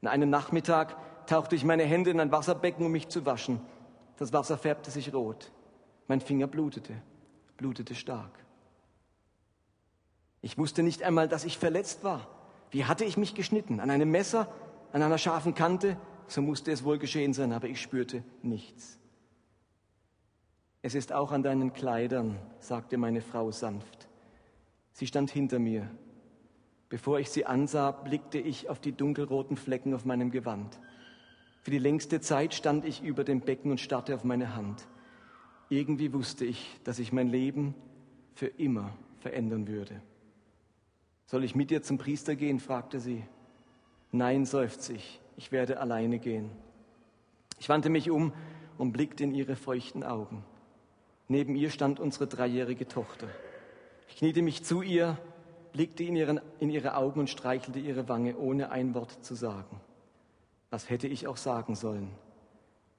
An 0.00 0.08
einem 0.08 0.30
Nachmittag 0.30 0.96
tauchte 1.26 1.56
ich 1.56 1.64
meine 1.64 1.82
Hände 1.84 2.10
in 2.10 2.20
ein 2.20 2.32
Wasserbecken, 2.32 2.86
um 2.86 2.92
mich 2.92 3.08
zu 3.08 3.26
waschen. 3.26 3.60
Das 4.16 4.32
Wasser 4.32 4.56
färbte 4.56 4.90
sich 4.90 5.12
rot. 5.12 5.52
Mein 6.08 6.20
Finger 6.20 6.46
blutete, 6.46 6.94
blutete 7.56 7.94
stark. 7.94 8.45
Ich 10.42 10.58
wusste 10.58 10.82
nicht 10.82 11.02
einmal, 11.02 11.28
dass 11.28 11.44
ich 11.44 11.58
verletzt 11.58 12.04
war. 12.04 12.28
Wie 12.70 12.84
hatte 12.84 13.04
ich 13.04 13.16
mich 13.16 13.34
geschnitten? 13.34 13.80
An 13.80 13.90
einem 13.90 14.10
Messer? 14.10 14.52
An 14.92 15.02
einer 15.02 15.18
scharfen 15.18 15.54
Kante? 15.54 15.96
So 16.28 16.42
musste 16.42 16.72
es 16.72 16.84
wohl 16.84 16.98
geschehen 16.98 17.32
sein, 17.32 17.52
aber 17.52 17.68
ich 17.68 17.80
spürte 17.80 18.22
nichts. 18.42 18.98
Es 20.82 20.94
ist 20.94 21.12
auch 21.12 21.32
an 21.32 21.42
deinen 21.42 21.72
Kleidern, 21.72 22.38
sagte 22.58 22.96
meine 22.96 23.20
Frau 23.20 23.50
sanft. 23.50 24.08
Sie 24.92 25.06
stand 25.06 25.30
hinter 25.30 25.58
mir. 25.58 25.90
Bevor 26.88 27.18
ich 27.18 27.30
sie 27.30 27.44
ansah, 27.44 27.90
blickte 27.90 28.38
ich 28.38 28.68
auf 28.68 28.78
die 28.78 28.92
dunkelroten 28.92 29.56
Flecken 29.56 29.94
auf 29.94 30.04
meinem 30.04 30.30
Gewand. 30.30 30.78
Für 31.62 31.72
die 31.72 31.78
längste 31.78 32.20
Zeit 32.20 32.54
stand 32.54 32.84
ich 32.84 33.02
über 33.02 33.24
dem 33.24 33.40
Becken 33.40 33.72
und 33.72 33.80
starrte 33.80 34.14
auf 34.14 34.22
meine 34.22 34.54
Hand. 34.54 34.86
Irgendwie 35.68 36.12
wusste 36.12 36.44
ich, 36.44 36.78
dass 36.84 37.00
ich 37.00 37.12
mein 37.12 37.28
Leben 37.28 37.74
für 38.34 38.46
immer 38.46 38.92
verändern 39.18 39.66
würde. 39.66 40.00
Soll 41.26 41.44
ich 41.44 41.54
mit 41.54 41.70
dir 41.70 41.82
zum 41.82 41.98
Priester 41.98 42.36
gehen? 42.36 42.60
fragte 42.60 43.00
sie. 43.00 43.22
Nein, 44.12 44.44
seufzte 44.46 44.92
ich, 44.92 45.20
ich 45.36 45.52
werde 45.52 45.80
alleine 45.80 46.18
gehen. 46.18 46.50
Ich 47.58 47.68
wandte 47.68 47.90
mich 47.90 48.10
um 48.10 48.32
und 48.78 48.92
blickte 48.92 49.24
in 49.24 49.34
ihre 49.34 49.56
feuchten 49.56 50.04
Augen. 50.04 50.44
Neben 51.28 51.56
ihr 51.56 51.70
stand 51.70 51.98
unsere 51.98 52.26
dreijährige 52.26 52.86
Tochter. 52.86 53.26
Ich 54.08 54.16
kniete 54.16 54.42
mich 54.42 54.62
zu 54.62 54.82
ihr, 54.82 55.18
blickte 55.72 56.04
in, 56.04 56.14
ihren, 56.14 56.40
in 56.60 56.70
ihre 56.70 56.96
Augen 56.96 57.20
und 57.20 57.30
streichelte 57.30 57.80
ihre 57.80 58.08
Wange, 58.08 58.36
ohne 58.36 58.70
ein 58.70 58.94
Wort 58.94 59.24
zu 59.24 59.34
sagen. 59.34 59.80
Was 60.70 60.88
hätte 60.88 61.08
ich 61.08 61.26
auch 61.26 61.36
sagen 61.36 61.74
sollen? 61.74 62.10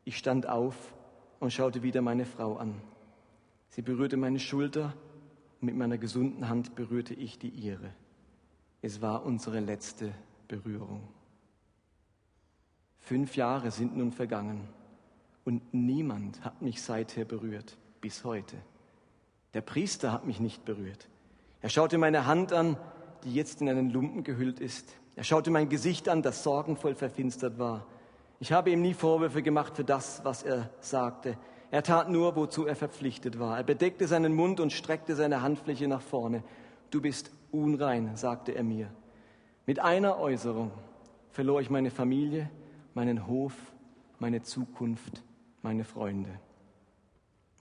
Ich 0.04 0.18
stand 0.18 0.48
auf 0.48 0.94
und 1.40 1.54
schaute 1.54 1.84
wieder 1.84 2.02
meine 2.02 2.26
Frau 2.26 2.58
an. 2.58 2.82
Sie 3.70 3.82
berührte 3.82 4.18
meine 4.18 4.40
Schulter 4.40 4.94
und 5.62 5.68
mit 5.68 5.76
meiner 5.76 5.98
gesunden 5.98 6.50
Hand 6.50 6.76
berührte 6.76 7.14
ich 7.14 7.40
die 7.40 7.50
ihre. 7.50 7.94
Es 8.88 9.02
war 9.02 9.26
unsere 9.26 9.60
letzte 9.60 10.14
Berührung. 10.48 11.02
Fünf 13.02 13.36
Jahre 13.36 13.70
sind 13.70 13.98
nun 13.98 14.14
vergangen 14.14 14.66
und 15.44 15.74
niemand 15.74 16.46
hat 16.46 16.62
mich 16.62 16.82
seither 16.82 17.26
berührt 17.26 17.76
bis 18.00 18.24
heute. 18.24 18.56
Der 19.54 19.60
Priester 19.60 20.14
hat 20.14 20.26
mich 20.26 20.40
nicht 20.40 20.64
berührt. 20.64 21.10
Er 21.62 21.68
schaute 21.68 21.98
meine 21.98 22.28
Hand 22.28 22.54
an, 22.54 22.78
die 23.26 23.34
jetzt 23.34 23.60
in 23.60 23.68
einen 23.68 23.90
Lumpen 23.90 24.24
gehüllt 24.24 24.62
ist. 24.62 24.96
Er 25.18 25.26
schaute 25.26 25.52
mein 25.52 25.68
Gesicht 25.68 26.08
an, 26.08 26.22
das 26.22 26.44
sorgenvoll 26.44 26.96
verfinstert 26.96 27.60
war. 27.60 27.86
Ich 28.40 28.54
habe 28.54 28.72
ihm 28.72 28.82
nie 28.82 28.94
Vorwürfe 28.94 29.44
gemacht 29.44 29.76
für 29.76 29.84
das, 29.84 30.24
was 30.24 30.44
er 30.44 30.70
sagte. 30.80 31.38
Er 31.72 31.84
tat 31.84 32.10
nur, 32.10 32.38
wozu 32.38 32.66
er 32.66 32.78
verpflichtet 32.78 33.38
war. 33.38 33.58
Er 33.58 33.64
bedeckte 33.66 34.08
seinen 34.08 34.34
Mund 34.34 34.62
und 34.62 34.72
streckte 34.72 35.18
seine 35.18 35.42
Handfläche 35.42 35.90
nach 35.90 36.00
vorne. 36.00 36.42
Du 36.90 37.02
bist 37.02 37.32
unrein, 37.52 38.16
sagte 38.16 38.54
er 38.54 38.64
mir. 38.64 38.90
Mit 39.66 39.80
einer 39.80 40.18
Äußerung 40.20 40.72
verlor 41.32 41.60
ich 41.62 41.70
meine 41.70 41.92
Familie, 41.92 42.50
meinen 42.94 43.28
Hof, 43.28 43.54
meine 44.20 44.42
Zukunft, 44.42 45.24
meine 45.62 45.84
Freunde. 45.84 46.40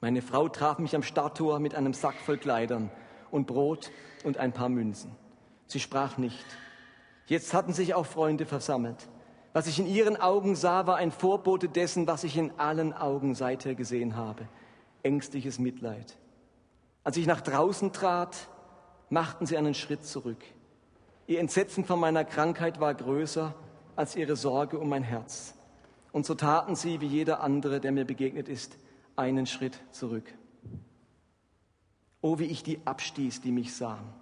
Meine 0.00 0.22
Frau 0.22 0.48
traf 0.48 0.78
mich 0.78 0.94
am 0.94 1.02
Stadttor 1.02 1.58
mit 1.58 1.74
einem 1.74 1.92
Sack 1.92 2.14
voll 2.16 2.38
Kleidern 2.38 2.90
und 3.30 3.46
Brot 3.46 3.90
und 4.24 4.38
ein 4.38 4.52
paar 4.52 4.68
Münzen. 4.68 5.10
Sie 5.66 5.80
sprach 5.80 6.16
nicht. 6.16 6.44
Jetzt 7.26 7.52
hatten 7.54 7.72
sich 7.72 7.94
auch 7.94 8.06
Freunde 8.06 8.46
versammelt. 8.46 9.08
Was 9.52 9.66
ich 9.66 9.78
in 9.78 9.86
ihren 9.86 10.16
Augen 10.16 10.54
sah, 10.54 10.86
war 10.86 10.96
ein 10.96 11.10
Vorbote 11.10 11.68
dessen, 11.68 12.06
was 12.06 12.24
ich 12.24 12.36
in 12.36 12.52
allen 12.58 12.92
Augen 12.92 13.34
seither 13.34 13.74
gesehen 13.74 14.14
habe. 14.14 14.46
Ängstliches 15.02 15.58
Mitleid. 15.58 16.16
Als 17.02 17.16
ich 17.16 17.26
nach 17.26 17.40
draußen 17.40 17.92
trat, 17.92 18.48
machten 19.08 19.46
sie 19.46 19.56
einen 19.56 19.74
Schritt 19.74 20.04
zurück. 20.04 20.42
Ihr 21.26 21.40
Entsetzen 21.40 21.84
von 21.84 21.98
meiner 21.98 22.24
Krankheit 22.24 22.80
war 22.80 22.94
größer 22.94 23.54
als 23.96 24.16
ihre 24.16 24.36
Sorge 24.36 24.78
um 24.78 24.88
mein 24.88 25.02
Herz. 25.02 25.54
Und 26.12 26.24
so 26.24 26.34
taten 26.34 26.76
sie, 26.76 27.00
wie 27.00 27.06
jeder 27.06 27.40
andere, 27.40 27.80
der 27.80 27.92
mir 27.92 28.04
begegnet 28.04 28.48
ist, 28.48 28.76
einen 29.16 29.46
Schritt 29.46 29.78
zurück. 29.90 30.24
Oh, 32.20 32.38
wie 32.38 32.44
ich 32.44 32.62
die 32.62 32.80
abstieß, 32.84 33.40
die 33.40 33.52
mich 33.52 33.74
sahen. 33.74 34.12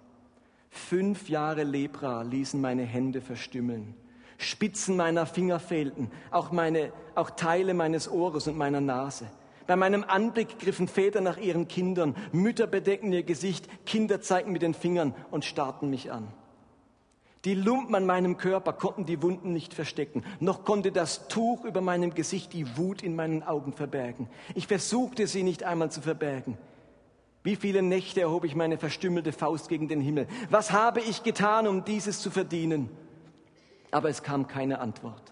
Fünf 0.69 1.29
Jahre 1.29 1.63
Lepra 1.63 2.21
ließen 2.21 2.59
meine 2.59 2.83
Hände 2.83 3.21
verstümmeln. 3.21 3.95
Spitzen 4.37 4.97
meiner 4.97 5.25
Finger 5.25 5.59
fehlten, 5.59 6.11
auch, 6.31 6.51
meine, 6.51 6.91
auch 7.15 7.29
Teile 7.29 7.73
meines 7.73 8.11
Ohres 8.11 8.47
und 8.47 8.57
meiner 8.57 8.81
Nase. 8.81 9.27
Bei 9.67 9.75
meinem 9.75 10.03
Anblick 10.03 10.59
griffen 10.59 10.87
Väter 10.87 11.21
nach 11.21 11.37
ihren 11.37 11.67
Kindern, 11.67 12.15
Mütter 12.31 12.67
bedeckten 12.67 13.11
ihr 13.11 13.23
Gesicht, 13.23 13.67
Kinder 13.85 14.21
zeigten 14.21 14.51
mit 14.51 14.61
den 14.61 14.73
Fingern 14.73 15.15
und 15.31 15.45
starrten 15.45 15.89
mich 15.89 16.11
an. 16.11 16.27
Die 17.45 17.53
Lumpen 17.53 17.93
an 17.93 18.05
meinem 18.05 18.37
Körper 18.37 18.73
konnten 18.73 19.05
die 19.05 19.21
Wunden 19.21 19.53
nicht 19.53 19.73
verstecken, 19.73 20.23
noch 20.39 20.65
konnte 20.65 20.91
das 20.91 21.27
Tuch 21.27 21.63
über 21.63 21.79
meinem 21.79 22.13
Gesicht 22.13 22.53
die 22.53 22.77
Wut 22.77 23.03
in 23.03 23.15
meinen 23.15 23.43
Augen 23.43 23.73
verbergen. 23.73 24.27
Ich 24.55 24.65
versuchte 24.67 25.27
sie 25.27 25.43
nicht 25.43 25.63
einmal 25.63 25.91
zu 25.91 26.01
verbergen. 26.01 26.57
Wie 27.43 27.55
viele 27.55 27.83
Nächte 27.83 28.21
erhob 28.21 28.43
ich 28.43 28.55
meine 28.55 28.79
verstümmelte 28.79 29.31
Faust 29.31 29.69
gegen 29.69 29.87
den 29.87 30.01
Himmel? 30.01 30.27
Was 30.49 30.71
habe 30.71 31.01
ich 31.01 31.21
getan, 31.21 31.67
um 31.67 31.85
dieses 31.85 32.19
zu 32.19 32.31
verdienen? 32.31 32.89
Aber 33.91 34.09
es 34.09 34.23
kam 34.23 34.47
keine 34.47 34.79
Antwort. 34.79 35.31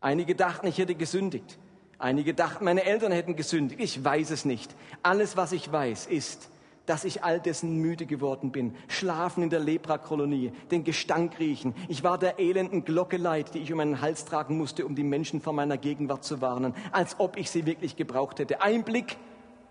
Einige 0.00 0.36
dachten, 0.36 0.68
ich 0.68 0.78
hätte 0.78 0.94
gesündigt. 0.94 1.58
Einige 2.02 2.34
dachten, 2.34 2.64
meine 2.64 2.84
Eltern 2.84 3.12
hätten 3.12 3.36
gesündigt. 3.36 3.80
Ich 3.80 4.04
weiß 4.04 4.32
es 4.32 4.44
nicht. 4.44 4.74
Alles, 5.04 5.36
was 5.36 5.52
ich 5.52 5.70
weiß, 5.70 6.06
ist, 6.06 6.48
dass 6.84 7.04
ich 7.04 7.22
all 7.22 7.38
dessen 7.38 7.76
müde 7.76 8.06
geworden 8.06 8.50
bin. 8.50 8.74
Schlafen 8.88 9.44
in 9.44 9.50
der 9.50 9.60
Leprakolonie, 9.60 10.50
den 10.72 10.82
Gestank 10.82 11.38
riechen. 11.38 11.76
Ich 11.86 12.02
war 12.02 12.18
der 12.18 12.40
elenden 12.40 12.84
Glocke 12.84 13.18
leid, 13.18 13.54
die 13.54 13.60
ich 13.60 13.70
um 13.70 13.78
meinen 13.78 14.00
Hals 14.00 14.24
tragen 14.24 14.58
musste, 14.58 14.84
um 14.84 14.96
die 14.96 15.04
Menschen 15.04 15.40
vor 15.40 15.52
meiner 15.52 15.78
Gegenwart 15.78 16.24
zu 16.24 16.40
warnen, 16.40 16.74
als 16.90 17.20
ob 17.20 17.36
ich 17.36 17.52
sie 17.52 17.66
wirklich 17.66 17.94
gebraucht 17.94 18.40
hätte. 18.40 18.62
Ein 18.62 18.82
Blick 18.82 19.16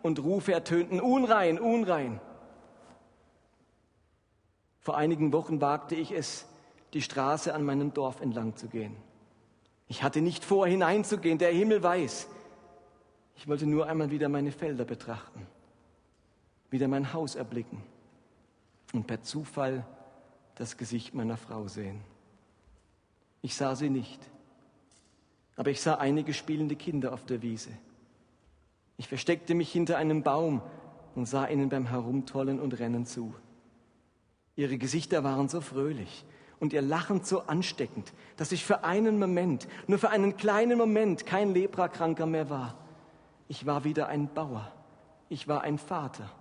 und 0.01 0.23
Rufe 0.23 0.53
ertönten, 0.53 1.01
unrein, 1.01 1.59
unrein. 1.59 2.21
Vor 4.79 4.95
einigen 4.95 5.33
Wochen 5.33 5.59
wagte 5.59 5.95
ich 5.95 6.13
es, 6.13 6.45
die 6.93 7.01
Straße 7.01 7.53
an 7.53 7.65
meinem 7.65 7.93
Dorf 7.93 8.21
entlang 8.21 8.55
zu 8.55 8.69
gehen. 8.69 8.95
Ich 9.91 10.03
hatte 10.03 10.21
nicht 10.21 10.45
vor, 10.45 10.67
hineinzugehen, 10.67 11.37
der 11.37 11.51
Himmel 11.51 11.83
weiß. 11.83 12.29
Ich 13.35 13.49
wollte 13.49 13.65
nur 13.65 13.87
einmal 13.87 14.09
wieder 14.09 14.29
meine 14.29 14.53
Felder 14.53 14.85
betrachten, 14.85 15.45
wieder 16.69 16.87
mein 16.87 17.11
Haus 17.11 17.35
erblicken 17.35 17.83
und 18.93 19.05
per 19.05 19.21
Zufall 19.21 19.85
das 20.55 20.77
Gesicht 20.77 21.13
meiner 21.13 21.35
Frau 21.35 21.67
sehen. 21.67 21.99
Ich 23.41 23.53
sah 23.53 23.75
sie 23.75 23.89
nicht, 23.89 24.21
aber 25.57 25.71
ich 25.71 25.81
sah 25.81 25.95
einige 25.95 26.33
spielende 26.33 26.77
Kinder 26.77 27.11
auf 27.11 27.25
der 27.25 27.41
Wiese. 27.41 27.71
Ich 28.95 29.09
versteckte 29.09 29.55
mich 29.55 29.73
hinter 29.73 29.97
einem 29.97 30.23
Baum 30.23 30.61
und 31.15 31.25
sah 31.25 31.47
ihnen 31.47 31.67
beim 31.67 31.87
Herumtollen 31.87 32.61
und 32.61 32.79
Rennen 32.79 33.05
zu. 33.05 33.35
Ihre 34.55 34.77
Gesichter 34.77 35.25
waren 35.25 35.49
so 35.49 35.59
fröhlich 35.59 36.23
und 36.61 36.73
ihr 36.73 36.81
Lachen 36.81 37.23
so 37.23 37.41
ansteckend, 37.41 38.13
dass 38.37 38.51
ich 38.51 38.63
für 38.63 38.83
einen 38.85 39.19
Moment, 39.19 39.67
nur 39.87 39.97
für 39.97 40.11
einen 40.11 40.37
kleinen 40.37 40.77
Moment 40.77 41.25
kein 41.25 41.53
Leprakranker 41.53 42.27
mehr 42.27 42.49
war. 42.49 42.77
Ich 43.49 43.65
war 43.65 43.83
wieder 43.83 44.07
ein 44.07 44.31
Bauer. 44.33 44.71
Ich 45.27 45.47
war 45.47 45.63
ein 45.63 45.79
Vater. 45.79 46.31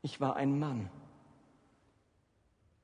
Ich 0.00 0.20
war 0.20 0.36
ein 0.36 0.58
Mann. 0.58 0.88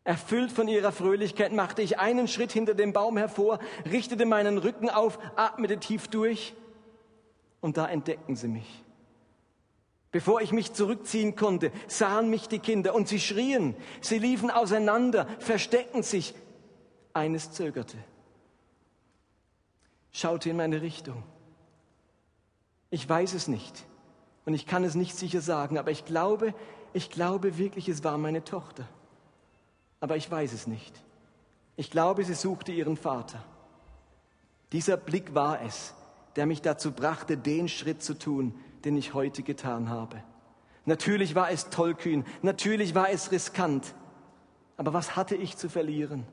Erfüllt 0.03 0.51
von 0.51 0.67
ihrer 0.67 0.91
Fröhlichkeit 0.91 1.53
machte 1.53 1.81
ich 1.81 2.01
einen 2.01 2.27
Schritt 2.27 2.51
hinter 2.51 2.75
dem 2.75 2.93
Baum 2.93 3.17
hervor, 3.17 3.61
richtete 3.89 4.27
meinen 4.27 4.59
Rücken 4.59 4.91
auf, 4.91 5.21
atmete 5.37 5.79
tief 5.79 6.09
durch 6.09 6.55
und 7.61 7.77
da 7.77 7.87
entdeckten 7.87 8.35
sie 8.35 8.49
mich. 8.49 8.83
Bevor 10.13 10.43
ich 10.43 10.53
mich 10.53 10.75
zurückziehen 10.75 11.37
konnte, 11.37 11.73
sahen 11.89 12.29
mich 12.29 12.47
die 12.47 12.59
Kinder 12.59 12.95
und 12.95 13.09
sie 13.09 13.19
schrien, 13.19 13.75
sie 14.03 14.19
liefen 14.19 14.51
auseinander, 14.51 15.27
versteckten 15.41 16.03
sich. 16.03 16.35
Eines 17.15 17.53
zögerte, 17.53 17.99
schaute 20.13 20.49
in 20.49 20.57
meine 20.57 20.81
Richtung. 20.81 21.23
Ich 22.89 23.07
weiß 23.07 23.35
es 23.35 23.49
nicht 23.49 23.85
und 24.47 24.55
ich 24.55 24.67
kann 24.67 24.83
es 24.83 24.95
nicht 24.95 25.15
sicher 25.15 25.43
sagen, 25.43 25.77
aber 25.77 25.91
ich 25.91 26.07
glaube, 26.07 26.55
ich 26.95 27.11
glaube 27.11 27.59
wirklich, 27.59 27.89
es 27.89 28.03
war 28.03 28.17
meine 28.17 28.45
Tochter. 28.45 28.89
Aber 30.01 30.17
ich 30.17 30.31
weiß 30.31 30.53
es 30.53 30.67
nicht. 30.67 31.03
Ich 31.77 31.91
glaube, 31.91 32.25
sie 32.25 32.35
suchte 32.35 32.73
ihren 32.73 32.97
Vater. 32.97 33.45
Dieser 34.73 34.97
Blick 34.97 35.35
war 35.35 35.63
es, 35.63 35.95
der 36.37 36.47
mich 36.47 36.63
dazu 36.63 36.93
brachte, 36.93 37.37
den 37.37 37.69
Schritt 37.69 38.03
zu 38.03 38.19
tun, 38.19 38.55
den 38.85 38.97
ich 38.97 39.15
heute 39.15 39.43
getan 39.43 39.89
habe. 39.89 40.23
Natürlich 40.85 41.35
war 41.35 41.51
es 41.51 41.71
tollkühn, 41.71 42.25
natürlich 42.43 42.95
war 42.95 43.11
es 43.11 43.31
riskant, 43.31 43.95
aber 44.77 44.93
was 44.93 45.15
hatte 45.17 45.37
ich 45.37 45.57
zu 45.57 45.69
verlieren? 45.69 46.27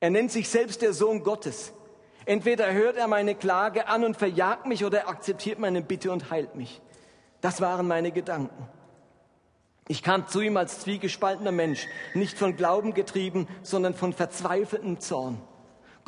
Er 0.00 0.10
nennt 0.10 0.30
sich 0.30 0.48
selbst 0.48 0.82
der 0.82 0.92
Sohn 0.92 1.22
Gottes. 1.22 1.72
Entweder 2.24 2.72
hört 2.72 2.96
er 2.96 3.08
meine 3.08 3.34
Klage 3.34 3.88
an 3.88 4.04
und 4.04 4.16
verjagt 4.16 4.66
mich 4.66 4.84
oder 4.84 5.00
er 5.00 5.08
akzeptiert 5.08 5.58
meine 5.58 5.82
Bitte 5.82 6.12
und 6.12 6.30
heilt 6.30 6.54
mich. 6.54 6.82
Das 7.40 7.60
waren 7.60 7.88
meine 7.88 8.12
Gedanken. 8.12 8.68
Ich 9.88 10.02
kam 10.02 10.26
zu 10.26 10.42
ihm 10.42 10.58
als 10.58 10.80
zwiegespaltener 10.80 11.52
Mensch, 11.52 11.86
nicht 12.12 12.36
von 12.36 12.54
Glauben 12.54 12.92
getrieben, 12.92 13.48
sondern 13.62 13.94
von 13.94 14.12
verzweifeltem 14.12 15.00
Zorn. 15.00 15.40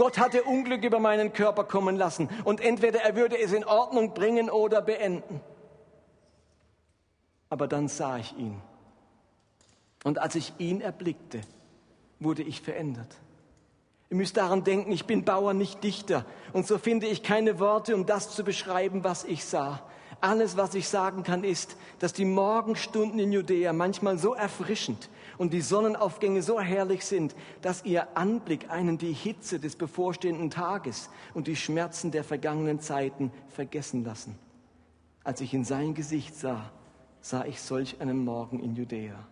Gott 0.00 0.16
hatte 0.16 0.44
Unglück 0.44 0.82
über 0.82 0.98
meinen 0.98 1.34
Körper 1.34 1.62
kommen 1.62 1.94
lassen 1.94 2.30
und 2.44 2.62
entweder 2.62 3.02
er 3.02 3.16
würde 3.16 3.38
es 3.38 3.52
in 3.52 3.66
Ordnung 3.66 4.14
bringen 4.14 4.48
oder 4.48 4.80
beenden. 4.80 5.42
Aber 7.50 7.68
dann 7.68 7.86
sah 7.86 8.16
ich 8.16 8.34
ihn. 8.34 8.62
Und 10.02 10.18
als 10.18 10.36
ich 10.36 10.54
ihn 10.56 10.80
erblickte, 10.80 11.42
wurde 12.18 12.42
ich 12.42 12.62
verändert. 12.62 13.14
Ihr 14.08 14.16
müsst 14.16 14.38
daran 14.38 14.64
denken, 14.64 14.90
ich 14.90 15.04
bin 15.04 15.26
Bauer, 15.26 15.52
nicht 15.52 15.84
Dichter. 15.84 16.24
Und 16.54 16.66
so 16.66 16.78
finde 16.78 17.06
ich 17.06 17.22
keine 17.22 17.58
Worte, 17.60 17.94
um 17.94 18.06
das 18.06 18.34
zu 18.34 18.42
beschreiben, 18.42 19.04
was 19.04 19.24
ich 19.24 19.44
sah. 19.44 19.82
Alles, 20.20 20.56
was 20.56 20.74
ich 20.74 20.88
sagen 20.88 21.22
kann, 21.22 21.44
ist, 21.44 21.76
dass 21.98 22.12
die 22.12 22.26
Morgenstunden 22.26 23.18
in 23.18 23.32
Judäa 23.32 23.72
manchmal 23.72 24.18
so 24.18 24.34
erfrischend 24.34 25.08
und 25.38 25.54
die 25.54 25.62
Sonnenaufgänge 25.62 26.42
so 26.42 26.60
herrlich 26.60 27.06
sind, 27.06 27.34
dass 27.62 27.84
ihr 27.86 28.16
Anblick 28.16 28.70
einen 28.70 28.98
die 28.98 29.14
Hitze 29.14 29.58
des 29.58 29.76
bevorstehenden 29.76 30.50
Tages 30.50 31.08
und 31.32 31.46
die 31.46 31.56
Schmerzen 31.56 32.10
der 32.10 32.24
vergangenen 32.24 32.80
Zeiten 32.80 33.32
vergessen 33.48 34.04
lassen. 34.04 34.38
Als 35.24 35.40
ich 35.40 35.54
in 35.54 35.64
sein 35.64 35.94
Gesicht 35.94 36.36
sah, 36.36 36.70
sah 37.22 37.46
ich 37.46 37.60
solch 37.60 38.00
einen 38.00 38.22
Morgen 38.24 38.60
in 38.60 38.76
Judäa. 38.76 39.26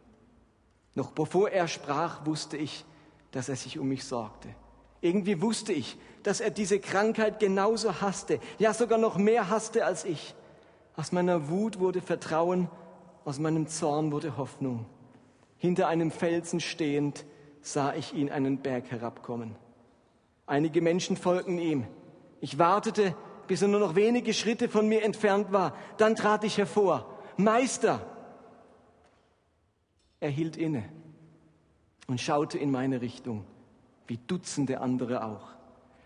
Noch 0.94 1.12
bevor 1.12 1.50
er 1.50 1.68
sprach, 1.68 2.24
wusste 2.24 2.56
ich, 2.56 2.84
dass 3.30 3.50
er 3.50 3.56
sich 3.56 3.78
um 3.78 3.88
mich 3.88 4.04
sorgte. 4.04 4.48
Irgendwie 5.00 5.40
wusste 5.40 5.72
ich, 5.72 5.98
dass 6.22 6.40
er 6.40 6.50
diese 6.50 6.80
Krankheit 6.80 7.38
genauso 7.38 8.00
hasste, 8.00 8.40
ja 8.58 8.74
sogar 8.74 8.98
noch 8.98 9.16
mehr 9.16 9.48
hasste 9.50 9.84
als 9.84 10.04
ich. 10.04 10.34
Aus 10.98 11.12
meiner 11.12 11.48
Wut 11.48 11.78
wurde 11.78 12.00
Vertrauen, 12.00 12.68
aus 13.24 13.38
meinem 13.38 13.68
Zorn 13.68 14.10
wurde 14.10 14.36
Hoffnung. 14.36 14.84
Hinter 15.56 15.86
einem 15.86 16.10
Felsen 16.10 16.58
stehend 16.58 17.24
sah 17.60 17.94
ich 17.94 18.14
ihn 18.14 18.32
einen 18.32 18.58
Berg 18.58 18.90
herabkommen. 18.90 19.54
Einige 20.44 20.82
Menschen 20.82 21.16
folgten 21.16 21.58
ihm. 21.58 21.86
Ich 22.40 22.58
wartete, 22.58 23.14
bis 23.46 23.62
er 23.62 23.68
nur 23.68 23.78
noch 23.78 23.94
wenige 23.94 24.34
Schritte 24.34 24.68
von 24.68 24.88
mir 24.88 25.04
entfernt 25.04 25.52
war. 25.52 25.76
Dann 25.98 26.16
trat 26.16 26.42
ich 26.42 26.58
hervor. 26.58 27.06
Meister! 27.36 28.04
Er 30.18 30.30
hielt 30.30 30.56
inne 30.56 30.82
und 32.08 32.20
schaute 32.20 32.58
in 32.58 32.72
meine 32.72 33.00
Richtung, 33.02 33.44
wie 34.08 34.18
Dutzende 34.26 34.80
andere 34.80 35.22
auch. 35.22 35.57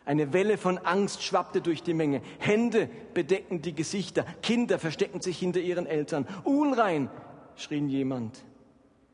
Eine 0.04 0.32
Welle 0.32 0.58
von 0.58 0.78
Angst 0.78 1.22
schwappte 1.22 1.60
durch 1.60 1.82
die 1.82 1.94
Menge. 1.94 2.22
Hände 2.38 2.88
bedeckten 3.14 3.62
die 3.62 3.74
Gesichter. 3.74 4.24
Kinder 4.42 4.78
versteckten 4.78 5.20
sich 5.20 5.38
hinter 5.38 5.60
ihren 5.60 5.86
Eltern. 5.86 6.26
Unrein, 6.44 7.08
schrien 7.56 7.88
jemand. 7.88 8.44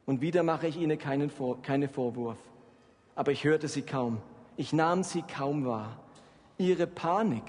Und 0.06 0.22
wieder 0.22 0.42
mache 0.42 0.66
ich 0.66 0.78
ihnen 0.78 0.98
keinen 0.98 1.28
Vor 1.28 1.60
keine 1.60 1.88
Vorwurf. 1.88 2.38
Aber 3.14 3.32
ich 3.32 3.44
hörte 3.44 3.68
sie 3.68 3.82
kaum. 3.82 4.22
Ich 4.56 4.72
nahm 4.72 5.02
sie 5.02 5.22
kaum 5.22 5.66
wahr. 5.66 5.98
Ihre 6.56 6.86
Panik 6.86 7.44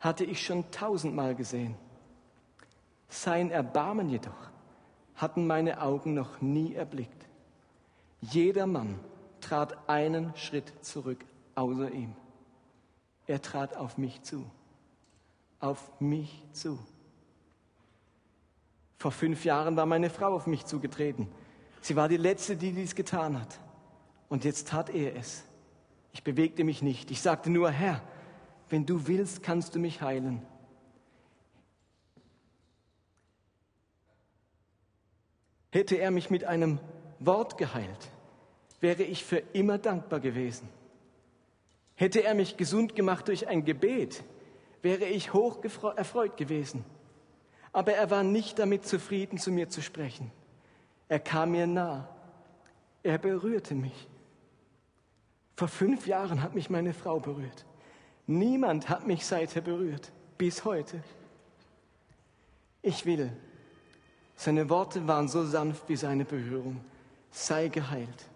hatte 0.00 0.24
ich 0.24 0.44
schon 0.44 0.70
tausendmal 0.70 1.34
gesehen. 1.34 1.76
Sein 3.08 3.50
Erbarmen 3.50 4.08
jedoch 4.08 4.50
hatten 5.14 5.46
meine 5.46 5.80
Augen 5.80 6.14
noch 6.14 6.40
nie 6.40 6.74
erblickt. 6.74 7.26
Jeder 8.20 8.66
Mann 8.66 8.98
trat 9.40 9.88
einen 9.88 10.34
Schritt 10.36 10.72
zurück 10.84 11.24
außer 11.54 11.90
ihm. 11.90 12.14
Er 13.26 13.42
trat 13.42 13.76
auf 13.76 13.98
mich 13.98 14.22
zu. 14.22 14.48
Auf 15.58 15.90
mich 16.00 16.44
zu. 16.52 16.78
Vor 18.98 19.10
fünf 19.10 19.44
Jahren 19.44 19.76
war 19.76 19.86
meine 19.86 20.10
Frau 20.10 20.34
auf 20.34 20.46
mich 20.46 20.64
zugetreten. 20.64 21.28
Sie 21.80 21.96
war 21.96 22.08
die 22.08 22.16
Letzte, 22.16 22.56
die 22.56 22.72
dies 22.72 22.94
getan 22.94 23.40
hat. 23.40 23.60
Und 24.28 24.44
jetzt 24.44 24.68
tat 24.68 24.90
er 24.90 25.16
es. 25.16 25.44
Ich 26.12 26.24
bewegte 26.24 26.64
mich 26.64 26.82
nicht. 26.82 27.10
Ich 27.10 27.20
sagte 27.20 27.50
nur, 27.50 27.70
Herr, 27.70 28.02
wenn 28.68 28.86
du 28.86 29.06
willst, 29.06 29.42
kannst 29.42 29.74
du 29.74 29.78
mich 29.78 30.02
heilen. 30.02 30.42
Hätte 35.70 35.96
er 35.96 36.10
mich 36.10 36.30
mit 36.30 36.44
einem 36.44 36.80
Wort 37.18 37.58
geheilt, 37.58 38.10
wäre 38.80 39.02
ich 39.02 39.24
für 39.24 39.38
immer 39.52 39.78
dankbar 39.78 40.20
gewesen. 40.20 40.68
Hätte 41.96 42.22
er 42.22 42.34
mich 42.34 42.56
gesund 42.56 42.94
gemacht 42.94 43.26
durch 43.28 43.48
ein 43.48 43.64
Gebet, 43.64 44.22
wäre 44.82 45.06
ich 45.06 45.32
hoch 45.32 45.58
erfreut 45.96 46.36
gewesen. 46.36 46.84
Aber 47.72 47.92
er 47.92 48.10
war 48.10 48.22
nicht 48.22 48.58
damit 48.58 48.86
zufrieden, 48.86 49.38
zu 49.38 49.50
mir 49.50 49.68
zu 49.68 49.82
sprechen. 49.82 50.30
Er 51.08 51.18
kam 51.18 51.52
mir 51.52 51.66
nah. 51.66 52.08
Er 53.02 53.18
berührte 53.18 53.74
mich. 53.74 54.08
Vor 55.56 55.68
fünf 55.68 56.06
Jahren 56.06 56.42
hat 56.42 56.54
mich 56.54 56.68
meine 56.68 56.92
Frau 56.92 57.18
berührt. 57.18 57.64
Niemand 58.26 58.88
hat 58.88 59.06
mich 59.06 59.24
seither 59.24 59.62
berührt, 59.62 60.12
bis 60.36 60.64
heute. 60.64 61.02
Ich 62.82 63.06
will. 63.06 63.32
Seine 64.34 64.68
Worte 64.68 65.06
waren 65.08 65.28
so 65.28 65.44
sanft 65.44 65.88
wie 65.88 65.96
seine 65.96 66.24
Berührung. 66.24 66.84
Sei 67.30 67.68
geheilt. 67.68 68.28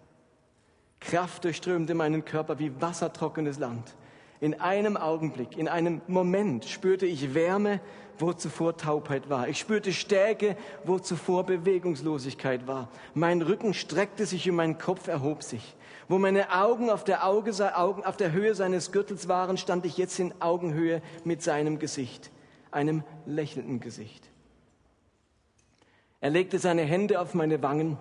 Kraft 1.01 1.43
durchströmte 1.43 1.93
meinen 1.93 2.23
Körper 2.23 2.59
wie 2.59 2.71
wassertrockenes 2.79 3.59
Land. 3.59 3.95
In 4.39 4.59
einem 4.59 4.97
Augenblick, 4.97 5.57
in 5.57 5.67
einem 5.67 6.01
Moment 6.07 6.65
spürte 6.65 7.05
ich 7.05 7.33
Wärme, 7.33 7.79
wo 8.17 8.33
zuvor 8.33 8.77
Taubheit 8.77 9.29
war. 9.29 9.47
Ich 9.47 9.59
spürte 9.59 9.93
Stärke, 9.93 10.55
wo 10.83 10.99
zuvor 10.99 11.45
Bewegungslosigkeit 11.45 12.65
war. 12.67 12.89
Mein 13.13 13.41
Rücken 13.41 13.73
streckte 13.73 14.25
sich 14.25 14.49
und 14.49 14.55
mein 14.55 14.77
Kopf 14.77 15.07
erhob 15.07 15.43
sich. 15.43 15.75
Wo 16.07 16.17
meine 16.17 16.51
Augen 16.51 16.89
auf 16.89 17.03
der, 17.03 17.25
Auge, 17.25 17.53
Augen 17.77 18.03
auf 18.03 18.17
der 18.17 18.31
Höhe 18.31 18.55
seines 18.55 18.91
Gürtels 18.91 19.27
waren, 19.27 19.57
stand 19.57 19.85
ich 19.85 19.97
jetzt 19.97 20.19
in 20.19 20.33
Augenhöhe 20.39 21.01
mit 21.23 21.41
seinem 21.41 21.79
Gesicht, 21.79 22.31
einem 22.71 23.03
lächelnden 23.25 23.79
Gesicht. 23.79 24.29
Er 26.19 26.29
legte 26.29 26.59
seine 26.59 26.83
Hände 26.83 27.19
auf 27.19 27.33
meine 27.33 27.61
Wangen 27.63 27.97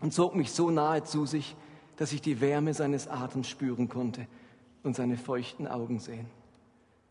und 0.00 0.12
zog 0.12 0.34
mich 0.34 0.52
so 0.52 0.70
nahe 0.70 1.04
zu 1.04 1.26
sich, 1.26 1.56
dass 1.96 2.12
ich 2.12 2.22
die 2.22 2.40
Wärme 2.40 2.74
seines 2.74 3.08
Atems 3.08 3.48
spüren 3.48 3.88
konnte 3.88 4.26
und 4.82 4.96
seine 4.96 5.16
feuchten 5.16 5.66
Augen 5.66 5.98
sehen. 5.98 6.26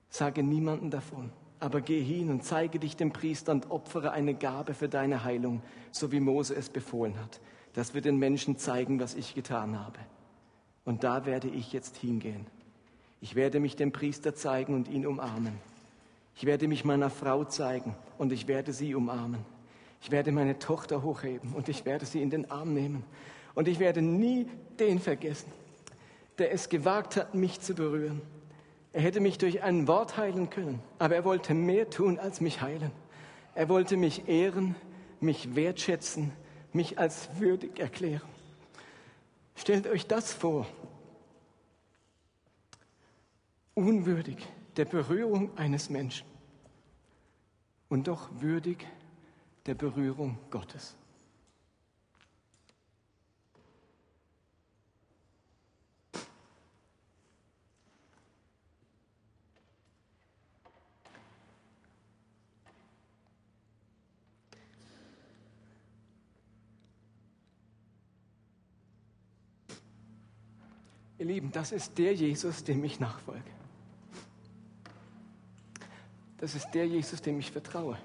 Sage 0.09 0.43
niemanden 0.43 0.89
davon, 0.89 1.31
aber 1.59 1.81
geh 1.81 2.01
hin 2.01 2.29
und 2.29 2.43
zeige 2.43 2.79
dich 2.79 2.97
dem 2.97 3.13
Priester 3.13 3.51
und 3.51 3.71
opfere 3.71 4.11
eine 4.11 4.33
Gabe 4.33 4.73
für 4.73 4.89
deine 4.89 5.23
Heilung, 5.23 5.61
so 5.91 6.11
wie 6.11 6.19
Mose 6.19 6.55
es 6.55 6.69
befohlen 6.69 7.19
hat. 7.19 7.39
Das 7.73 7.93
wird 7.93 8.05
den 8.05 8.17
Menschen 8.17 8.57
zeigen, 8.57 8.99
was 8.99 9.15
ich 9.15 9.35
getan 9.35 9.79
habe. 9.79 9.99
Und 10.83 11.03
da 11.03 11.25
werde 11.25 11.47
ich 11.47 11.71
jetzt 11.71 11.97
hingehen. 11.97 12.47
Ich 13.21 13.35
werde 13.35 13.59
mich 13.59 13.75
dem 13.75 13.91
Priester 13.91 14.35
zeigen 14.35 14.73
und 14.73 14.87
ihn 14.87 15.05
umarmen. 15.05 15.53
Ich 16.35 16.45
werde 16.45 16.67
mich 16.67 16.83
meiner 16.83 17.09
Frau 17.09 17.43
zeigen 17.43 17.95
und 18.17 18.31
ich 18.33 18.47
werde 18.47 18.73
sie 18.73 18.95
umarmen. 18.95 19.45
Ich 20.01 20.09
werde 20.09 20.31
meine 20.31 20.57
Tochter 20.57 21.03
hochheben 21.03 21.53
und 21.53 21.69
ich 21.69 21.85
werde 21.85 22.05
sie 22.05 22.21
in 22.21 22.31
den 22.31 22.49
Arm 22.49 22.73
nehmen. 22.73 23.03
Und 23.53 23.67
ich 23.67 23.79
werde 23.79 24.01
nie 24.01 24.47
den 24.79 24.99
vergessen, 24.99 25.51
der 26.37 26.53
es 26.53 26.69
gewagt 26.69 27.15
hat, 27.15 27.35
mich 27.35 27.59
zu 27.59 27.73
berühren. 27.73 28.21
Er 28.93 29.01
hätte 29.01 29.19
mich 29.19 29.37
durch 29.37 29.63
ein 29.63 29.87
Wort 29.87 30.17
heilen 30.17 30.49
können, 30.49 30.81
aber 30.99 31.15
er 31.15 31.25
wollte 31.25 31.53
mehr 31.53 31.89
tun 31.89 32.19
als 32.19 32.41
mich 32.41 32.61
heilen. 32.61 32.91
Er 33.55 33.69
wollte 33.69 33.97
mich 33.97 34.27
ehren, 34.27 34.75
mich 35.19 35.55
wertschätzen, 35.55 36.31
mich 36.73 36.99
als 36.99 37.29
würdig 37.39 37.79
erklären. 37.79 38.27
Stellt 39.55 39.87
euch 39.87 40.07
das 40.07 40.33
vor. 40.33 40.67
Unwürdig 43.73 44.37
der 44.77 44.85
Berührung 44.85 45.57
eines 45.57 45.89
Menschen 45.89 46.27
und 47.89 48.07
doch 48.07 48.29
würdig 48.39 48.87
der 49.65 49.75
Berührung 49.75 50.37
Gottes. 50.49 50.95
Ihr 71.21 71.27
Lieben, 71.27 71.51
das 71.51 71.71
ist 71.71 71.99
der 71.99 72.15
Jesus, 72.15 72.63
dem 72.63 72.83
ich 72.83 72.99
nachfolge. 72.99 73.51
Das 76.39 76.55
ist 76.55 76.71
der 76.71 76.87
Jesus, 76.87 77.21
dem 77.21 77.39
ich 77.39 77.51
vertraue. 77.51 77.95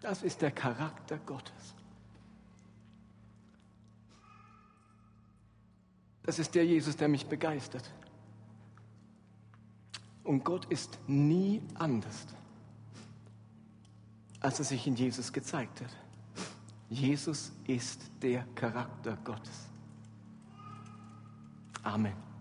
Das 0.00 0.24
ist 0.24 0.42
der 0.42 0.50
Charakter 0.50 1.18
Gottes. 1.18 1.76
Das 6.24 6.40
ist 6.40 6.52
der 6.56 6.66
Jesus, 6.66 6.96
der 6.96 7.06
mich 7.06 7.26
begeistert. 7.26 7.88
Und 10.24 10.42
Gott 10.42 10.64
ist 10.64 10.98
nie 11.06 11.62
anders, 11.74 12.26
als 14.40 14.58
er 14.58 14.64
sich 14.64 14.84
in 14.88 14.96
Jesus 14.96 15.32
gezeigt 15.32 15.80
hat. 15.80 15.96
Jesus 16.90 17.52
ist 17.68 18.10
der 18.20 18.46
Charakter 18.56 19.16
Gottes. 19.22 19.71
Amen. 21.84 22.31